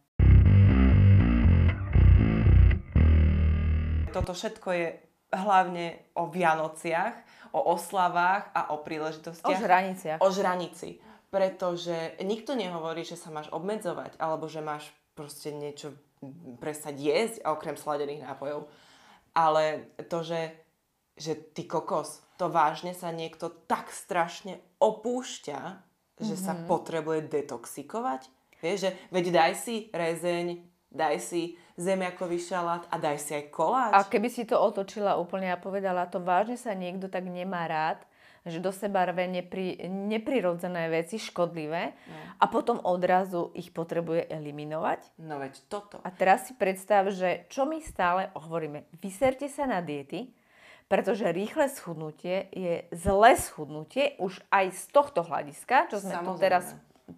Toto 4.14 4.32
všetko 4.34 4.68
je 4.72 5.07
hlavne 5.32 6.12
o 6.16 6.28
Vianociach, 6.28 7.14
o 7.52 7.60
oslavách 7.72 8.52
a 8.52 8.72
o 8.72 8.80
príležitostiach. 8.80 9.48
O 9.48 9.60
žraniciach. 9.60 10.18
O 10.20 10.28
žranici. 10.32 11.00
Pretože 11.28 12.16
nikto 12.24 12.56
nehovorí, 12.56 13.04
že 13.04 13.20
sa 13.20 13.28
máš 13.28 13.52
obmedzovať, 13.52 14.16
alebo 14.16 14.48
že 14.48 14.64
máš 14.64 14.88
proste 15.12 15.52
niečo 15.52 15.92
prestať 16.58 16.94
jesť, 16.98 17.36
okrem 17.44 17.76
sladených 17.76 18.24
nápojov. 18.24 18.66
Ale 19.36 19.92
to, 20.08 20.24
že, 20.24 20.56
že 21.14 21.36
ty 21.52 21.68
kokos, 21.68 22.24
to 22.40 22.48
vážne 22.48 22.96
sa 22.96 23.12
niekto 23.12 23.52
tak 23.68 23.92
strašne 23.92 24.58
opúšťa, 24.80 25.60
že 26.18 26.34
mm-hmm. 26.34 26.46
sa 26.46 26.52
mhm. 26.56 26.64
potrebuje 26.66 27.20
detoxikovať. 27.28 28.22
Vieš, 28.58 28.78
že 28.88 28.90
veď 29.14 29.24
daj 29.30 29.52
si 29.54 29.76
rezeň, 29.94 30.58
daj 30.88 31.16
si 31.20 31.42
zemiakový 31.78 32.40
šalát 32.40 32.84
a 32.90 32.96
daj 32.98 33.18
si 33.20 33.32
aj 33.36 33.44
koláč. 33.54 33.92
A 33.94 34.02
keby 34.08 34.28
si 34.32 34.42
to 34.48 34.58
otočila 34.58 35.20
úplne 35.20 35.52
a 35.52 35.60
povedala, 35.60 36.10
to 36.10 36.18
vážne 36.18 36.58
sa 36.58 36.74
niekto 36.74 37.06
tak 37.06 37.28
nemá 37.28 37.68
rád, 37.68 38.02
že 38.48 38.64
do 38.64 38.72
seba 38.72 39.04
rve 39.04 39.28
nepri, 39.28 39.76
neprirodzené 39.86 40.88
veci, 40.88 41.20
škodlivé 41.20 41.92
no. 41.92 42.18
a 42.40 42.44
potom 42.48 42.80
odrazu 42.80 43.52
ich 43.52 43.70
potrebuje 43.70 44.26
eliminovať. 44.30 45.20
No 45.20 45.36
veď 45.38 45.60
toto. 45.68 46.00
A 46.00 46.08
teraz 46.08 46.48
si 46.48 46.56
predstav, 46.56 47.12
že 47.12 47.44
čo 47.52 47.68
my 47.68 47.78
stále 47.84 48.32
hovoríme, 48.32 48.88
vyserte 48.98 49.46
sa 49.52 49.68
na 49.68 49.84
diety, 49.84 50.32
pretože 50.88 51.28
rýchle 51.28 51.68
schudnutie 51.68 52.48
je 52.48 52.88
zlé 52.96 53.36
schudnutie 53.36 54.16
už 54.16 54.40
aj 54.48 54.72
z 54.72 54.82
tohto 54.88 55.20
hľadiska, 55.20 55.92
čo 55.92 56.00
sme 56.00 56.16
Samozrejme. 56.16 56.24
tu 56.24 56.40
teraz 56.40 56.64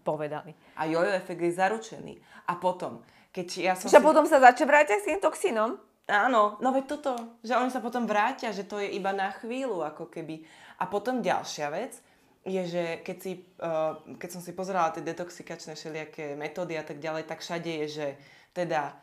povedali. 0.03 0.51
A 0.75 0.91
jojo 0.91 1.15
efekt 1.15 1.43
je 1.43 1.55
zaručený. 1.55 2.15
A 2.51 2.59
potom, 2.59 3.07
keď 3.31 3.49
ja 3.59 3.75
som 3.79 3.87
že 3.87 3.99
si... 3.99 4.05
potom 4.05 4.27
sa 4.27 4.43
začne 4.43 4.67
vrátiť 4.67 4.99
s 5.01 5.07
tým 5.07 5.21
toxínom? 5.23 5.79
Áno, 6.11 6.59
no 6.59 6.69
veď 6.75 6.85
toto, 6.99 7.13
že 7.47 7.55
oni 7.55 7.71
sa 7.71 7.79
potom 7.79 8.03
vrátia, 8.03 8.51
že 8.51 8.67
to 8.67 8.83
je 8.83 8.91
iba 8.91 9.15
na 9.15 9.31
chvíľu, 9.31 9.87
ako 9.87 10.11
keby. 10.11 10.43
A 10.83 10.91
potom 10.91 11.23
ďalšia 11.23 11.71
vec 11.71 12.03
je, 12.43 12.63
že 12.67 12.85
keď, 13.07 13.17
si, 13.23 13.33
uh, 13.63 13.95
keď 14.19 14.29
som 14.35 14.43
si 14.43 14.51
pozerala 14.51 14.91
tie 14.91 15.07
detoxikačné 15.07 15.79
všelijaké 15.79 16.35
metódy 16.35 16.75
a 16.75 16.83
tak 16.83 16.99
ďalej, 16.99 17.31
tak 17.31 17.47
všade 17.47 17.71
je, 17.85 17.87
že 17.87 18.07
teda 18.51 18.99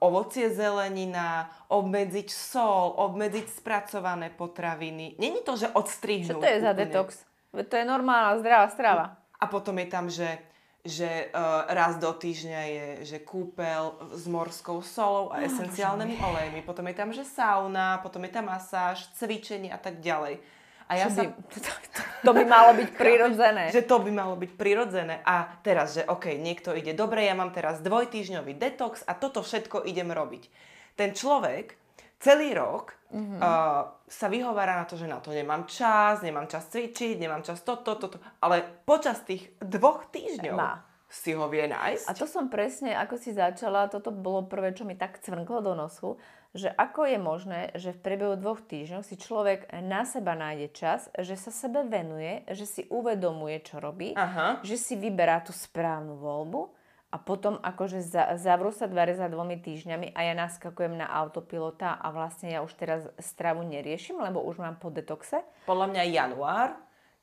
ovocie, 0.00 0.52
zelenina, 0.52 1.48
obmedziť 1.72 2.28
sol, 2.28 2.92
obmedziť 3.00 3.46
spracované 3.48 4.28
potraviny. 4.28 5.16
Není 5.16 5.40
to, 5.40 5.56
že 5.56 5.72
odstrihnúť. 5.72 6.36
Čo 6.36 6.44
to 6.44 6.48
je 6.52 6.60
za 6.60 6.72
úplne. 6.76 6.80
detox? 6.84 7.08
Veď 7.54 7.66
To 7.72 7.76
je 7.80 7.86
normálna 7.88 8.32
zdravá 8.44 8.66
strava. 8.68 9.04
A 9.40 9.44
potom 9.48 9.80
je 9.80 9.88
tam, 9.88 10.12
že, 10.12 10.36
že 10.84 11.32
uh, 11.32 11.64
raz 11.72 11.96
do 11.96 12.12
týždňa 12.12 12.62
je 12.68 12.86
že 13.08 13.18
kúpel 13.24 13.96
s 14.12 14.28
morskou 14.28 14.84
solou 14.84 15.32
a 15.32 15.40
esenciálnymi 15.40 16.20
olejmi. 16.20 16.60
Potom 16.60 16.84
je 16.92 16.96
tam, 16.96 17.08
že 17.08 17.24
sauna, 17.24 18.04
potom 18.04 18.20
je 18.28 18.32
tam 18.36 18.52
masáž, 18.52 19.08
cvičenie 19.16 19.72
a 19.72 19.80
tak 19.80 20.04
ďalej. 20.04 20.44
A 20.84 20.92
ja 21.00 21.08
sa... 21.08 21.24
by, 21.24 21.32
to 22.28 22.32
by 22.36 22.44
malo 22.44 22.76
byť 22.76 22.90
prirodzené. 23.02 23.72
Že 23.72 23.88
to 23.88 23.96
by 24.04 24.10
malo 24.12 24.36
byť 24.36 24.50
prirodzené. 24.60 25.24
A 25.24 25.56
teraz, 25.64 25.96
že 25.96 26.04
OK, 26.04 26.36
niekto 26.36 26.76
ide, 26.76 26.92
dobre, 26.92 27.24
ja 27.24 27.32
mám 27.32 27.56
teraz 27.56 27.80
dvojtýždňový 27.80 28.52
detox 28.60 29.00
a 29.08 29.16
toto 29.16 29.40
všetko 29.40 29.88
idem 29.88 30.12
robiť. 30.12 30.52
Ten 31.00 31.16
človek 31.16 31.80
celý 32.24 32.56
rok 32.56 32.96
mm-hmm. 33.12 33.38
uh, 33.38 34.00
sa 34.08 34.26
vyhovára 34.32 34.80
na 34.80 34.88
to, 34.88 34.96
že 34.96 35.04
na 35.04 35.20
to 35.20 35.36
nemám 35.36 35.68
čas, 35.68 36.24
nemám 36.24 36.48
čas 36.48 36.72
cvičiť, 36.72 37.20
nemám 37.20 37.44
čas 37.44 37.60
toto, 37.60 38.00
toto, 38.00 38.16
ale 38.40 38.64
počas 38.88 39.20
tých 39.28 39.52
dvoch 39.60 40.08
týždňov 40.08 40.56
Má. 40.56 40.80
si 41.04 41.36
ho 41.36 41.44
vie 41.52 41.68
nájsť. 41.68 42.08
A 42.08 42.16
to 42.16 42.24
som 42.24 42.48
presne, 42.48 42.96
ako 42.96 43.20
si 43.20 43.36
začala, 43.36 43.92
toto 43.92 44.08
bolo 44.08 44.48
prvé, 44.48 44.72
čo 44.72 44.88
mi 44.88 44.96
tak 44.96 45.20
cvrnklo 45.20 45.60
do 45.60 45.76
nosu, 45.76 46.16
že 46.54 46.70
ako 46.70 47.10
je 47.10 47.18
možné, 47.18 47.60
že 47.74 47.90
v 47.90 48.00
priebehu 48.00 48.38
dvoch 48.38 48.62
týždňov 48.62 49.02
si 49.02 49.18
človek 49.18 49.74
na 49.82 50.06
seba 50.06 50.38
nájde 50.38 50.70
čas, 50.70 51.10
že 51.18 51.34
sa 51.34 51.50
sebe 51.50 51.82
venuje, 51.84 52.46
že 52.46 52.64
si 52.64 52.82
uvedomuje, 52.88 53.58
čo 53.66 53.82
robí, 53.82 54.14
Aha. 54.14 54.62
že 54.62 54.78
si 54.78 54.94
vyberá 54.94 55.42
tú 55.42 55.50
správnu 55.50 56.16
voľbu 56.16 56.83
a 57.14 57.16
potom 57.22 57.62
akože 57.62 58.02
za, 58.02 58.34
zavrú 58.34 58.74
sa 58.74 58.90
dvere 58.90 59.14
za 59.14 59.30
dvomi 59.30 59.62
týždňami 59.62 60.18
a 60.18 60.20
ja 60.26 60.34
naskakujem 60.34 60.98
na 60.98 61.06
autopilota 61.06 61.94
a 61.94 62.10
vlastne 62.10 62.50
ja 62.50 62.66
už 62.66 62.74
teraz 62.74 63.06
stravu 63.22 63.62
neriešim, 63.62 64.18
lebo 64.18 64.42
už 64.42 64.58
mám 64.58 64.82
po 64.82 64.90
detoxe. 64.90 65.46
Podľa 65.70 65.94
mňa 65.94 66.02
január 66.10 66.74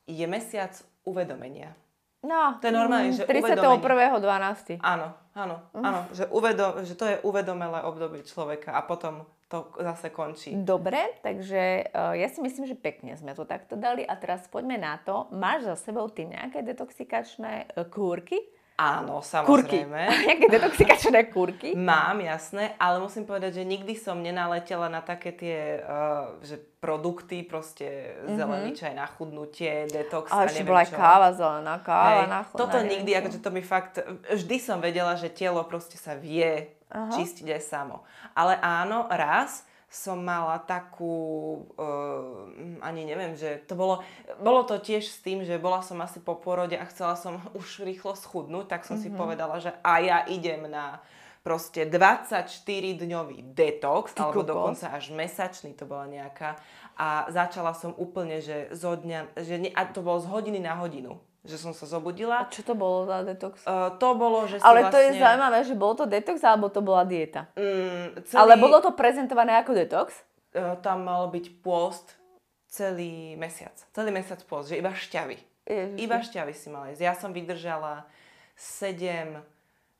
je 0.08 0.24
mesiac 0.24 0.72
uvedomenia. 1.04 1.76
No, 2.24 2.56
To 2.62 2.70
je 2.70 2.72
normálne, 2.72 3.12
že 3.12 3.26
31.12. 3.28 4.80
Áno, 4.80 5.12
áno, 5.34 5.56
áno, 5.74 6.00
že, 6.14 6.24
uvedo, 6.30 6.80
že 6.86 6.94
to 6.94 7.04
je 7.04 7.16
uvedomelé 7.26 7.82
obdobie 7.84 8.24
človeka 8.24 8.72
a 8.72 8.80
potom 8.86 9.26
to 9.50 9.68
zase 9.76 10.08
končí. 10.08 10.56
Dobre, 10.56 11.20
takže 11.20 11.92
uh, 11.92 12.16
ja 12.16 12.30
si 12.32 12.40
myslím, 12.40 12.64
že 12.64 12.78
pekne 12.78 13.12
sme 13.18 13.36
to 13.36 13.44
takto 13.44 13.76
dali 13.76 14.06
a 14.06 14.16
teraz 14.16 14.48
poďme 14.48 14.80
na 14.80 14.96
to. 15.02 15.28
Máš 15.34 15.68
za 15.68 15.92
sebou 15.92 16.08
ty 16.08 16.24
nejaké 16.24 16.64
detoxikačné 16.64 17.74
uh, 17.74 17.84
kúrky? 17.90 18.40
Áno, 18.82 19.22
samozrejme. 19.22 20.00
nejaké 20.26 20.46
detoxikačné 20.50 21.30
kúrky? 21.30 21.78
Mám, 21.78 22.18
jasné, 22.18 22.74
ale 22.82 22.98
musím 22.98 23.22
povedať, 23.22 23.62
že 23.62 23.64
nikdy 23.64 23.94
som 23.94 24.18
nenaletela 24.18 24.90
na 24.90 24.98
také 24.98 25.30
tie 25.30 25.78
uh, 25.78 26.34
že 26.42 26.58
produkty, 26.82 27.46
proste 27.46 27.86
mm-hmm. 27.86 28.34
zelený 28.34 28.70
čaj 28.74 28.92
na 28.98 29.06
chudnutie, 29.06 29.86
detox 29.86 30.34
Ale 30.34 30.50
a 30.50 30.52
neviem 30.52 30.66
bola 30.66 30.82
čo. 30.82 30.98
káva 30.98 31.30
zelená, 31.30 31.74
káva 31.78 32.26
Hej, 32.26 32.26
na 32.26 32.40
chod. 32.42 32.58
toto 32.58 32.78
nikdy, 32.82 33.10
čo. 33.14 33.18
akože 33.22 33.38
to 33.38 33.50
mi 33.54 33.62
fakt, 33.62 33.94
vždy 34.34 34.56
som 34.58 34.82
vedela, 34.82 35.14
že 35.14 35.30
telo 35.30 35.62
proste 35.62 35.94
sa 35.94 36.18
vie 36.18 36.74
Aha. 36.90 37.14
čistiť 37.14 37.46
aj 37.54 37.62
samo. 37.62 38.02
Ale 38.34 38.58
áno, 38.58 39.06
raz 39.06 39.62
som 39.92 40.16
mala 40.16 40.56
takú, 40.58 41.12
uh, 41.76 42.48
ani 42.80 43.04
neviem, 43.04 43.36
že 43.36 43.60
to 43.62 43.76
bolo, 43.76 44.00
bolo 44.40 44.64
to 44.64 44.80
tiež 44.80 45.04
s 45.04 45.20
tým, 45.20 45.44
že 45.44 45.60
bola 45.60 45.84
som 45.84 46.00
asi 46.00 46.16
po 46.18 46.32
porode 46.34 46.72
a 46.72 46.88
chcela 46.88 47.12
som 47.12 47.36
už 47.60 47.84
rýchlo 47.84 48.16
schudnúť, 48.16 48.66
tak 48.66 48.82
som 48.82 48.96
Mhm. 48.96 49.02
si 49.02 49.08
povedala, 49.12 49.60
že 49.60 49.76
a 49.84 50.00
ja 50.00 50.24
idem 50.24 50.64
na 50.64 51.04
proste 51.42 51.84
24-dňový 51.84 53.52
detox, 53.52 54.14
Ty 54.14 54.22
alebo 54.22 54.40
kokos. 54.40 54.48
dokonca 54.48 54.86
až 54.90 55.10
mesačný 55.10 55.74
to 55.74 55.84
bola 55.84 56.06
nejaká. 56.06 56.56
A 56.94 57.26
začala 57.28 57.72
som 57.72 57.92
úplne, 57.94 58.38
že 58.38 58.70
zo 58.70 58.94
dňa, 58.94 59.36
že 59.36 59.58
ne, 59.58 59.70
a 59.70 59.82
to 59.84 60.00
bolo 60.00 60.20
z 60.20 60.28
hodiny 60.28 60.60
na 60.60 60.76
hodinu, 60.76 61.18
že 61.42 61.58
som 61.58 61.74
sa 61.74 61.84
A 61.86 61.90
zobudila. 61.98 62.46
čo 62.54 62.62
to 62.62 62.78
bolo 62.78 63.06
za 63.10 63.26
detox? 63.26 63.66
Uh, 63.66 63.90
to 63.98 64.14
bolo, 64.14 64.46
že 64.46 64.62
Ale 64.62 64.86
vlastne... 64.86 64.94
to 64.94 64.98
je 65.02 65.10
zaujímavé, 65.18 65.58
že 65.66 65.74
bol 65.74 65.92
to 65.98 66.06
detox 66.06 66.38
alebo 66.46 66.70
to 66.70 66.78
bola 66.78 67.02
dieta? 67.02 67.50
Mm, 67.58 68.22
celý, 68.30 68.38
Ale 68.38 68.54
bolo 68.62 68.78
to 68.78 68.94
prezentované 68.94 69.58
ako 69.58 69.74
detox? 69.74 70.14
uh, 70.54 70.78
tam 70.78 71.02
mal 71.02 71.26
byť 71.34 71.46
pôst 71.60 72.14
celý 72.70 73.34
mesiac. 73.36 73.74
Celý 73.92 74.14
mesiac 74.14 74.38
pôst, 74.46 74.70
že 74.70 74.78
iba 74.78 74.94
šťavy. 74.94 75.36
Ježiši. 75.66 75.98
Iba 75.98 76.18
šťavy 76.22 76.52
si 76.54 76.66
mala 76.70 76.90
jesť. 76.90 77.02
Ja 77.06 77.14
som 77.14 77.30
vydržala 77.34 78.06
7 78.56 79.42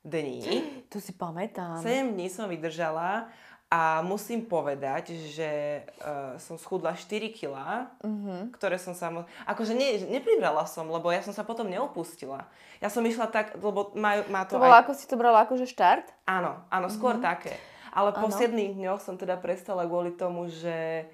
dní. 0.03 0.63
To 0.91 0.97
si 1.01 1.11
pamätám. 1.15 1.79
7 1.81 2.13
dní 2.13 2.27
som 2.29 2.47
vydržala 2.47 3.27
a 3.73 4.05
musím 4.05 4.45
povedať, 4.45 5.17
že 5.33 5.81
uh, 5.97 6.37
som 6.37 6.61
schudla 6.61 6.93
4 6.93 7.09
kg, 7.33 7.89
Mhm. 8.05 8.53
ktoré 8.53 8.77
som 8.77 8.93
sa... 8.93 9.09
mo- 9.09 9.25
Akože 9.43 9.73
ne, 9.73 9.97
nepribrala 10.05 10.69
som, 10.69 10.85
lebo 10.85 11.09
ja 11.09 11.25
som 11.25 11.33
sa 11.33 11.41
potom 11.41 11.65
neopustila. 11.65 12.45
Ja 12.77 12.93
som 12.93 13.01
išla 13.01 13.25
tak, 13.25 13.57
lebo 13.57 13.89
majú, 13.97 14.29
má 14.29 14.45
to, 14.45 14.55
To 14.55 14.61
bolo 14.61 14.77
aj... 14.77 14.85
ako 14.85 14.91
si 14.93 15.09
to 15.09 15.17
brala 15.17 15.41
akože 15.41 15.65
štart? 15.65 16.05
Áno, 16.29 16.61
áno, 16.69 16.85
skôr 16.85 17.17
také. 17.17 17.57
Ale 17.89 18.13
po 18.13 18.29
Áno. 18.29 18.37
7 18.37 18.53
dňoch 18.53 19.01
som 19.01 19.17
teda 19.17 19.37
prestala 19.37 19.85
kvôli 19.85 20.13
tomu, 20.13 20.45
že 20.47 21.09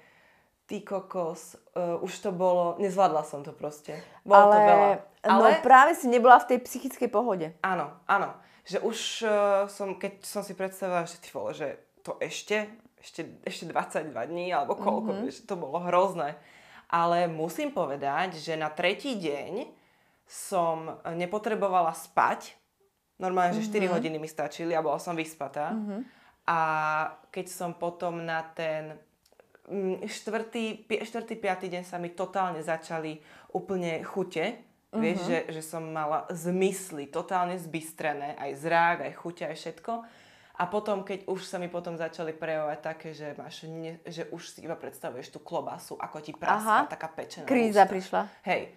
ty 0.64 0.80
kokos, 0.80 1.56
uh, 1.72 1.96
už 1.98 2.12
to 2.20 2.30
bolo, 2.30 2.76
nezvládla 2.76 3.24
som 3.24 3.40
to 3.40 3.50
proste. 3.50 3.96
Bolo 4.20 4.48
ale, 4.48 4.52
to 4.52 4.60
veľa. 4.62 4.88
No 5.32 5.44
práve 5.60 5.96
si 5.96 6.06
nebola 6.06 6.36
v 6.38 6.54
tej 6.54 6.58
psychickej 6.60 7.08
pohode. 7.08 7.56
Áno, 7.60 7.88
áno. 8.04 8.36
Že 8.64 8.78
už 8.80 8.98
uh, 9.24 9.30
som, 9.66 9.96
keď 9.96 10.20
som 10.22 10.40
si 10.40 10.52
predstavila, 10.52 11.02
že 11.04 11.16
ty 11.18 11.28
vole, 11.30 11.52
že 11.52 11.74
to 12.02 12.16
ešte, 12.20 12.68
ešte, 13.00 13.40
ešte 13.44 13.64
22 13.68 14.12
dní, 14.12 14.52
alebo 14.52 14.76
koľko, 14.76 15.10
mm-hmm. 15.12 15.24
vieš, 15.28 15.44
to 15.44 15.56
bolo 15.56 15.80
hrozné. 15.84 16.36
Ale 16.90 17.30
musím 17.30 17.70
povedať, 17.70 18.36
že 18.36 18.58
na 18.58 18.66
tretí 18.66 19.14
deň 19.14 19.70
som 20.26 20.98
nepotrebovala 21.14 21.94
spať. 21.94 22.54
Normálne, 23.20 23.54
že 23.58 23.68
4 23.68 23.90
hodiny 23.90 24.16
mi 24.18 24.26
stačili 24.26 24.74
a 24.74 24.82
bola 24.82 24.98
som 24.98 25.14
vyspatá. 25.14 25.76
A 26.50 26.60
keď 27.30 27.46
som 27.46 27.70
potom 27.78 28.26
na 28.26 28.42
ten 28.42 28.98
mm, 29.70 30.02
štvrtý, 30.08 30.88
pi- 30.88 31.02
štvrtý, 31.06 31.34
piatý 31.38 31.66
deň 31.70 31.84
sa 31.86 32.02
mi 32.02 32.10
totálne 32.10 32.58
začali 32.58 33.22
úplne 33.54 34.02
chute. 34.02 34.66
Vieš, 34.90 35.18
že, 35.22 35.38
že 35.54 35.62
som 35.62 35.86
mala 35.86 36.26
zmysly 36.34 37.06
totálne 37.06 37.54
zbystrené, 37.54 38.34
aj 38.34 38.50
zrák, 38.58 38.98
aj 39.06 39.12
chuťa, 39.22 39.44
aj 39.54 39.56
všetko. 39.62 39.92
A 40.60 40.68
potom, 40.68 41.00
keď 41.00 41.24
už 41.24 41.48
sa 41.48 41.56
mi 41.56 41.72
potom 41.72 41.96
začali 41.96 42.36
prejavovať 42.36 42.78
také, 42.84 43.16
že, 43.16 43.32
máš 43.32 43.64
ne, 43.64 43.96
že 44.04 44.28
už 44.28 44.44
si 44.44 44.68
iba 44.68 44.76
predstavuješ 44.76 45.32
tú 45.32 45.40
klobasu, 45.40 45.96
ako 45.96 46.20
ti 46.20 46.36
praská, 46.36 46.84
Aha. 46.84 46.92
taká 46.92 47.08
pečená. 47.08 47.48
Kríza 47.48 47.88
ústa. 47.88 47.88
prišla. 47.88 48.20
Hej. 48.44 48.76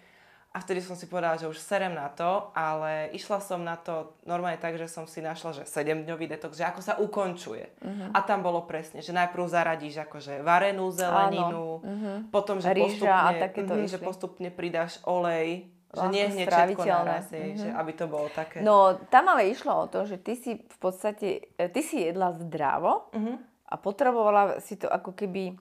A 0.54 0.62
vtedy 0.62 0.80
som 0.80 0.94
si 0.94 1.10
povedala, 1.10 1.34
že 1.34 1.50
už 1.50 1.58
serem 1.58 1.92
na 1.92 2.06
to, 2.08 2.54
ale 2.54 3.10
išla 3.10 3.42
som 3.42 3.60
na 3.60 3.74
to 3.74 4.16
normálne 4.22 4.56
tak, 4.56 4.78
že 4.78 4.86
som 4.86 5.04
si 5.04 5.18
našla, 5.18 5.60
že 5.60 5.62
7-dňový 5.66 6.30
detox, 6.30 6.56
že 6.56 6.64
ako 6.64 6.80
sa 6.80 6.94
ukončuje. 6.96 7.68
Mhm. 7.84 8.16
A 8.16 8.18
tam 8.24 8.40
bolo 8.40 8.64
presne, 8.64 9.04
že 9.04 9.12
najprv 9.12 9.44
zaradíš 9.44 10.08
akože 10.08 10.40
varenú 10.40 10.88
zeleninu, 10.88 11.84
potom, 12.32 12.64
že 12.64 12.72
Rýža 12.72 12.96
postupne, 12.96 13.44
a 13.44 13.60
mhm, 13.60 13.90
že 13.92 13.98
postupne 14.00 14.48
pridáš 14.48 15.02
olej, 15.04 15.73
že 15.96 16.06
nie 16.08 16.24
hneď 16.24 16.44
všetko 16.44 16.52
stráviteľné. 16.76 17.06
naraz, 17.06 17.26
hej, 17.30 17.48
že 17.56 17.68
aby 17.70 17.92
to 17.92 18.04
bolo 18.06 18.28
také. 18.28 18.58
No, 18.60 18.76
tam 19.06 19.24
ale 19.26 19.46
išlo 19.46 19.72
o 19.76 19.86
to, 19.86 20.02
že 20.02 20.16
ty 20.16 20.34
si 20.34 20.58
v 20.58 20.78
podstate, 20.78 21.26
e, 21.52 21.66
ty 21.66 21.80
si 21.80 22.02
jedla 22.02 22.32
zdravo 22.32 23.08
Mhm. 23.12 23.34
a 23.64 23.74
potrebovala 23.76 24.42
si 24.58 24.74
to 24.74 24.86
ako 24.86 25.12
keby 25.12 25.54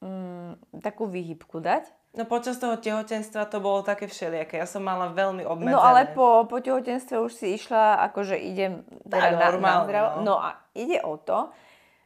mm, 0.00 0.50
takú 0.78 1.06
výhybku 1.06 1.58
dať. 1.58 1.86
No 2.12 2.24
počas 2.24 2.56
toho 2.56 2.76
tehotenstva 2.76 3.46
to 3.46 3.56
bolo 3.58 3.80
také 3.80 4.04
všelijaké. 4.04 4.56
Ja 4.56 4.66
som 4.66 4.82
mala 4.82 5.08
veľmi 5.08 5.44
obmedzené. 5.44 5.72
No 5.72 5.80
ale 5.80 6.10
po, 6.10 6.44
po 6.44 6.58
tehotenstve 6.58 7.16
už 7.16 7.32
si 7.32 7.54
išla, 7.54 8.04
akože 8.04 8.36
idem 8.36 8.84
teda 9.00 9.16
Tak 9.18 9.32
na, 9.32 9.38
na 9.38 9.46
normálne, 9.46 9.86
zdravo. 9.86 10.08
no. 10.10 10.20
No 10.22 10.34
a 10.38 10.48
ide 10.72 11.00
o 11.00 11.16
to, 11.16 11.48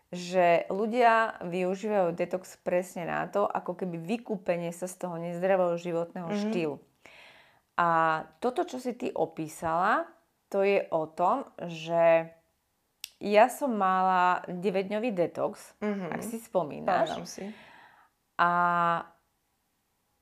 že 0.09 0.47
ľudia 0.69 1.13
využívajú 1.43 2.15
detox 2.15 2.55
presne 2.57 3.03
na 3.05 3.27
to, 3.27 3.43
ako 3.45 3.75
keby 3.75 3.99
vykúpenie 3.99 4.71
sa 4.71 4.87
z 4.87 4.95
toho 4.97 5.19
nezdravého 5.19 5.75
životného 5.75 6.29
Mhm. 6.29 6.39
štýlu. 6.39 6.77
A 7.77 7.89
toto, 8.41 8.65
čo 8.65 8.77
si 8.77 8.93
ty 8.93 9.09
opísala, 9.09 10.09
to 10.49 10.65
je 10.65 10.89
o 10.89 11.05
tom, 11.07 11.45
že 11.61 12.33
ja 13.19 13.49
som 13.49 13.73
mala 13.73 14.45
9-dňový 14.47 15.13
detox, 15.13 15.77
Mhm. 15.81 16.07
ak 16.11 16.21
si 16.21 16.37
spomínaš. 16.39 17.09
Pamätám 17.13 17.25
si. 17.25 17.45
A 18.37 18.51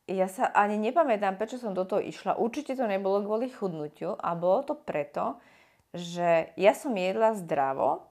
ja 0.06 0.26
sa 0.28 0.50
ani 0.50 0.78
nepamätám, 0.78 1.34
prečo 1.34 1.56
som 1.56 1.72
do 1.72 1.82
toho 1.82 1.98
išla. 1.98 2.36
Určite 2.36 2.74
to 2.74 2.84
nebolo 2.84 3.22
kvôli 3.22 3.48
chudnutiu 3.48 4.14
a 4.14 4.34
bolo 4.34 4.62
to 4.62 4.74
preto, 4.74 5.38
že 5.90 6.52
ja 6.54 6.74
som 6.74 6.90
jedla 6.92 7.34
zdravo 7.34 8.02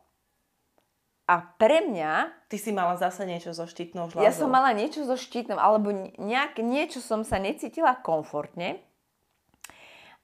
a 1.24 1.36
pre 1.56 1.84
mňa, 1.84 2.48
Ty 2.48 2.58
si 2.60 2.72
mala 2.72 2.96
zase 2.96 3.24
niečo 3.24 3.52
so 3.52 3.64
štítnou 3.64 4.08
žľazou. 4.08 4.24
ja 4.24 4.32
som 4.32 4.48
mala 4.48 4.72
niečo 4.72 5.04
so 5.04 5.16
štítnom, 5.16 5.56
alebo 5.56 5.92
nejak, 6.18 6.60
niečo 6.60 7.00
som 7.00 7.24
sa 7.24 7.40
necítila 7.40 7.96
komfortne, 7.96 8.84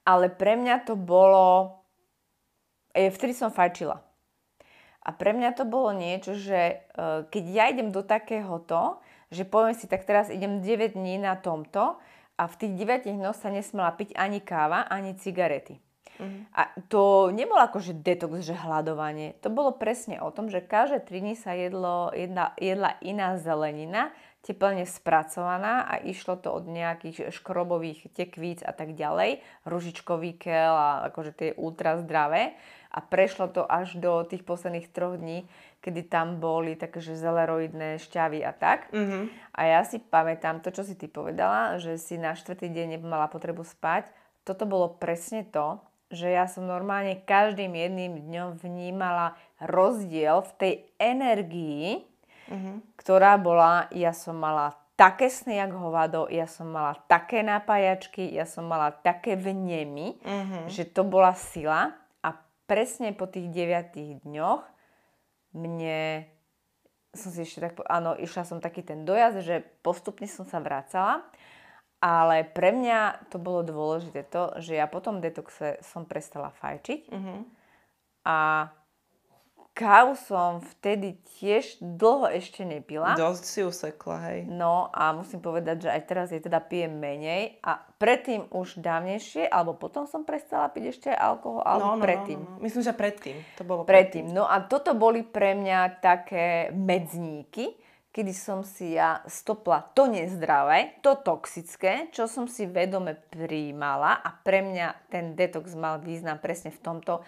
ale 0.10 0.34
pre 0.34 0.58
mňa 0.58 0.90
to 0.90 0.98
bolo, 0.98 1.78
e, 2.98 3.14
vtedy 3.14 3.38
som 3.38 3.54
fajčila. 3.54 4.02
A 5.06 5.10
pre 5.14 5.38
mňa 5.38 5.54
to 5.54 5.70
bolo 5.70 5.94
niečo, 5.96 6.36
že 6.36 6.86
uh, 6.94 7.26
keď 7.32 7.44
ja 7.50 7.66
idem 7.72 7.90
do 7.90 8.04
takéhoto, 8.04 9.00
že 9.32 9.48
poviem 9.48 9.74
si, 9.74 9.88
tak 9.88 10.04
teraz 10.04 10.28
idem 10.28 10.60
9 10.60 10.94
dní 10.94 11.18
na 11.18 11.40
tomto 11.40 11.98
a 12.36 12.44
v 12.46 12.56
tých 12.60 12.74
9 12.78 13.08
dňoch 13.08 13.38
sa 13.38 13.50
nesmela 13.50 13.96
piť 13.96 14.14
ani 14.20 14.44
káva, 14.44 14.86
ani 14.86 15.16
cigarety. 15.16 15.80
Mm-hmm. 16.20 16.44
A 16.52 16.62
to 16.92 17.32
nebolo 17.32 17.64
akože 17.64 17.96
detox, 18.04 18.44
že 18.44 18.52
hľadovanie. 18.52 19.40
To 19.40 19.48
bolo 19.48 19.72
presne 19.72 20.20
o 20.20 20.30
tom, 20.36 20.52
že 20.52 20.60
každé 20.60 21.08
3 21.08 21.24
dní 21.24 21.36
sa 21.40 21.56
jedlo, 21.56 22.12
jedna, 22.12 22.52
jedla 22.60 23.00
iná 23.00 23.40
zelenina, 23.40 24.12
teplne 24.40 24.88
spracovaná 24.88 25.84
a 25.84 26.00
išlo 26.00 26.40
to 26.40 26.50
od 26.56 26.66
nejakých 26.66 27.30
škrobových 27.36 28.08
tekvíc 28.16 28.64
a 28.64 28.72
tak 28.72 28.96
ďalej, 28.96 29.44
ružičkový 29.68 30.40
kel 30.40 30.74
a 30.74 31.12
akože 31.12 31.32
tie 31.36 31.50
ultra 31.60 32.00
zdravé 32.00 32.56
a 32.90 33.00
prešlo 33.06 33.52
to 33.54 33.68
až 33.68 34.00
do 34.02 34.26
tých 34.26 34.42
posledných 34.42 34.90
troch 34.90 35.20
dní, 35.20 35.46
kedy 35.84 36.10
tam 36.10 36.42
boli 36.42 36.74
takéže 36.74 37.14
zeleroidné 37.14 38.02
šťavy 38.02 38.42
a 38.42 38.52
tak. 38.56 38.90
Mm-hmm. 38.90 39.24
A 39.54 39.62
ja 39.70 39.82
si 39.86 40.02
pamätám 40.02 40.66
to, 40.66 40.74
čo 40.74 40.82
si 40.82 40.98
ty 40.98 41.06
povedala, 41.06 41.78
že 41.78 42.02
si 42.02 42.18
na 42.18 42.34
štvrtý 42.34 42.72
deň 42.72 42.98
nemala 42.98 43.30
potrebu 43.30 43.62
spať. 43.62 44.10
Toto 44.42 44.66
bolo 44.66 44.98
presne 44.98 45.46
to, 45.46 45.78
že 46.10 46.34
ja 46.34 46.50
som 46.50 46.66
normálne 46.66 47.22
každým 47.22 47.78
jedným 47.78 48.26
dňom 48.26 48.58
vnímala 48.58 49.38
rozdiel 49.62 50.42
v 50.42 50.52
tej 50.58 50.74
energii, 50.98 52.09
mm-hmm. 52.50 52.98
ktorá 52.98 53.38
bola, 53.38 53.86
ja 53.94 54.12
som 54.12 54.36
mala 54.36 54.74
také 54.98 55.32
sny 55.32 55.62
jak 55.62 55.72
hovado, 55.72 56.28
ja 56.28 56.50
som 56.50 56.68
mala 56.74 56.98
také 57.08 57.40
napájačky, 57.40 58.28
ja 58.36 58.44
som 58.44 58.68
mala 58.68 58.92
také 58.92 59.40
vnemy, 59.40 60.20
mm-hmm. 60.20 60.64
že 60.68 60.90
to 60.90 61.08
bola 61.08 61.32
sila 61.38 61.96
a 62.20 62.30
presne 62.68 63.16
po 63.16 63.30
tých 63.30 63.48
9 63.48 64.26
dňoch 64.26 64.64
mne 65.50 66.30
som 67.10 67.34
si 67.34 67.42
ešte 67.42 67.66
tak, 67.66 67.74
áno, 67.90 68.14
išla 68.14 68.46
som 68.46 68.62
taký 68.62 68.86
ten 68.86 69.02
dojazd, 69.02 69.42
že 69.42 69.66
postupne 69.82 70.30
som 70.30 70.46
sa 70.46 70.62
vracala 70.62 71.26
ale 72.00 72.48
pre 72.48 72.72
mňa 72.72 73.28
to 73.28 73.38
bolo 73.38 73.60
dôležité 73.64 74.24
to, 74.32 74.56
že 74.64 74.80
ja 74.80 74.88
po 74.88 75.04
tom 75.04 75.20
detoxe 75.20 75.84
som 75.84 76.08
prestala 76.08 76.56
fajčiť 76.56 77.12
mm-hmm. 77.12 77.40
a 78.24 78.38
kávu 79.80 80.20
som 80.20 80.60
vtedy 80.60 81.16
tiež 81.40 81.80
dlho 81.80 82.28
ešte 82.36 82.68
nepila. 82.68 83.16
Dosť 83.16 83.44
si 83.48 83.60
usekla, 83.64 84.18
hej. 84.28 84.40
No 84.52 84.92
a 84.92 85.16
musím 85.16 85.40
povedať, 85.40 85.88
že 85.88 85.90
aj 85.96 86.02
teraz 86.04 86.28
je 86.36 86.44
teda 86.44 86.60
pijem 86.60 87.00
menej 87.00 87.64
a 87.64 87.80
predtým 87.96 88.52
už 88.52 88.84
dávnejšie, 88.84 89.48
alebo 89.48 89.80
potom 89.80 90.04
som 90.04 90.28
prestala 90.28 90.68
piť 90.68 90.84
ešte 90.92 91.08
aj 91.16 91.20
alkohol, 91.24 91.64
alebo 91.64 91.96
no, 91.96 91.96
no, 91.96 92.04
predtým. 92.04 92.40
No, 92.44 92.60
no. 92.60 92.60
Myslím, 92.60 92.84
že 92.84 92.92
predtým. 92.92 93.38
To 93.56 93.64
bolo 93.64 93.82
predtým. 93.88 94.28
predtým. 94.28 94.36
No 94.36 94.44
a 94.52 94.60
toto 94.68 94.92
boli 95.00 95.24
pre 95.24 95.56
mňa 95.56 96.04
také 96.04 96.76
medzníky, 96.76 97.80
kedy 98.12 98.34
som 98.36 98.68
si 98.68 99.00
ja 99.00 99.24
stopla 99.32 99.96
to 99.96 100.12
nezdravé, 100.12 101.00
to 101.00 101.16
toxické, 101.24 102.12
čo 102.12 102.28
som 102.28 102.52
si 102.52 102.68
vedome 102.68 103.16
prijímala 103.16 104.20
a 104.20 104.36
pre 104.36 104.60
mňa 104.60 105.08
ten 105.08 105.40
detox 105.40 105.72
mal 105.78 106.04
význam 106.04 106.42
presne 106.42 106.74
v 106.74 106.84
tomto, 106.84 107.24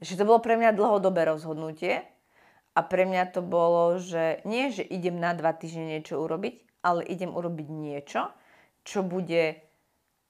že 0.00 0.16
to 0.16 0.24
bolo 0.24 0.40
pre 0.40 0.56
mňa 0.56 0.72
dlhodobé 0.72 1.28
rozhodnutie 1.28 2.02
a 2.72 2.80
pre 2.80 3.04
mňa 3.04 3.36
to 3.36 3.44
bolo, 3.44 4.00
že 4.00 4.40
nie, 4.48 4.72
že 4.72 4.80
idem 4.82 5.20
na 5.20 5.36
dva 5.36 5.52
týždne 5.52 5.96
niečo 5.96 6.20
urobiť, 6.20 6.80
ale 6.80 7.04
idem 7.04 7.36
urobiť 7.36 7.68
niečo, 7.68 8.32
čo 8.82 9.04
bude 9.04 9.60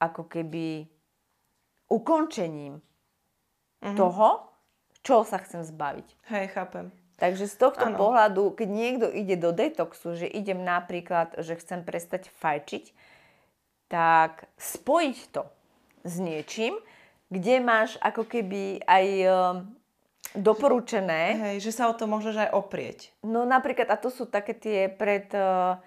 ako 0.02 0.26
keby 0.26 0.90
ukončením 1.86 2.82
mm-hmm. 2.82 3.96
toho, 3.96 4.50
čo 5.06 5.22
sa 5.22 5.38
chcem 5.38 5.62
zbaviť. 5.62 6.08
Hej, 6.28 6.46
chápem. 6.52 6.90
Takže 7.20 7.52
z 7.52 7.56
tohto 7.60 7.84
ano. 7.92 8.00
pohľadu, 8.00 8.56
keď 8.56 8.68
niekto 8.72 9.06
ide 9.12 9.36
do 9.36 9.52
detoxu, 9.52 10.16
že 10.16 10.24
idem 10.24 10.64
napríklad, 10.64 11.36
že 11.44 11.60
chcem 11.60 11.84
prestať 11.84 12.32
fajčiť, 12.40 12.96
tak 13.92 14.48
spojiť 14.56 15.18
to 15.28 15.44
s 16.08 16.14
niečím, 16.16 16.80
kde 17.30 17.54
máš 17.62 17.96
ako 18.02 18.26
keby 18.26 18.82
aj 18.84 19.06
um, 19.24 19.56
doporučené. 20.34 21.22
Hej, 21.38 21.70
že 21.70 21.72
sa 21.78 21.88
o 21.88 21.94
to 21.94 22.10
môžeš 22.10 22.36
aj 22.36 22.50
oprieť. 22.52 23.14
No 23.22 23.46
napríklad, 23.46 23.88
a 23.88 23.96
to 23.96 24.10
sú 24.10 24.26
také 24.26 24.52
tie 24.52 24.90
pred... 24.90 25.30
Uh, 25.32 25.78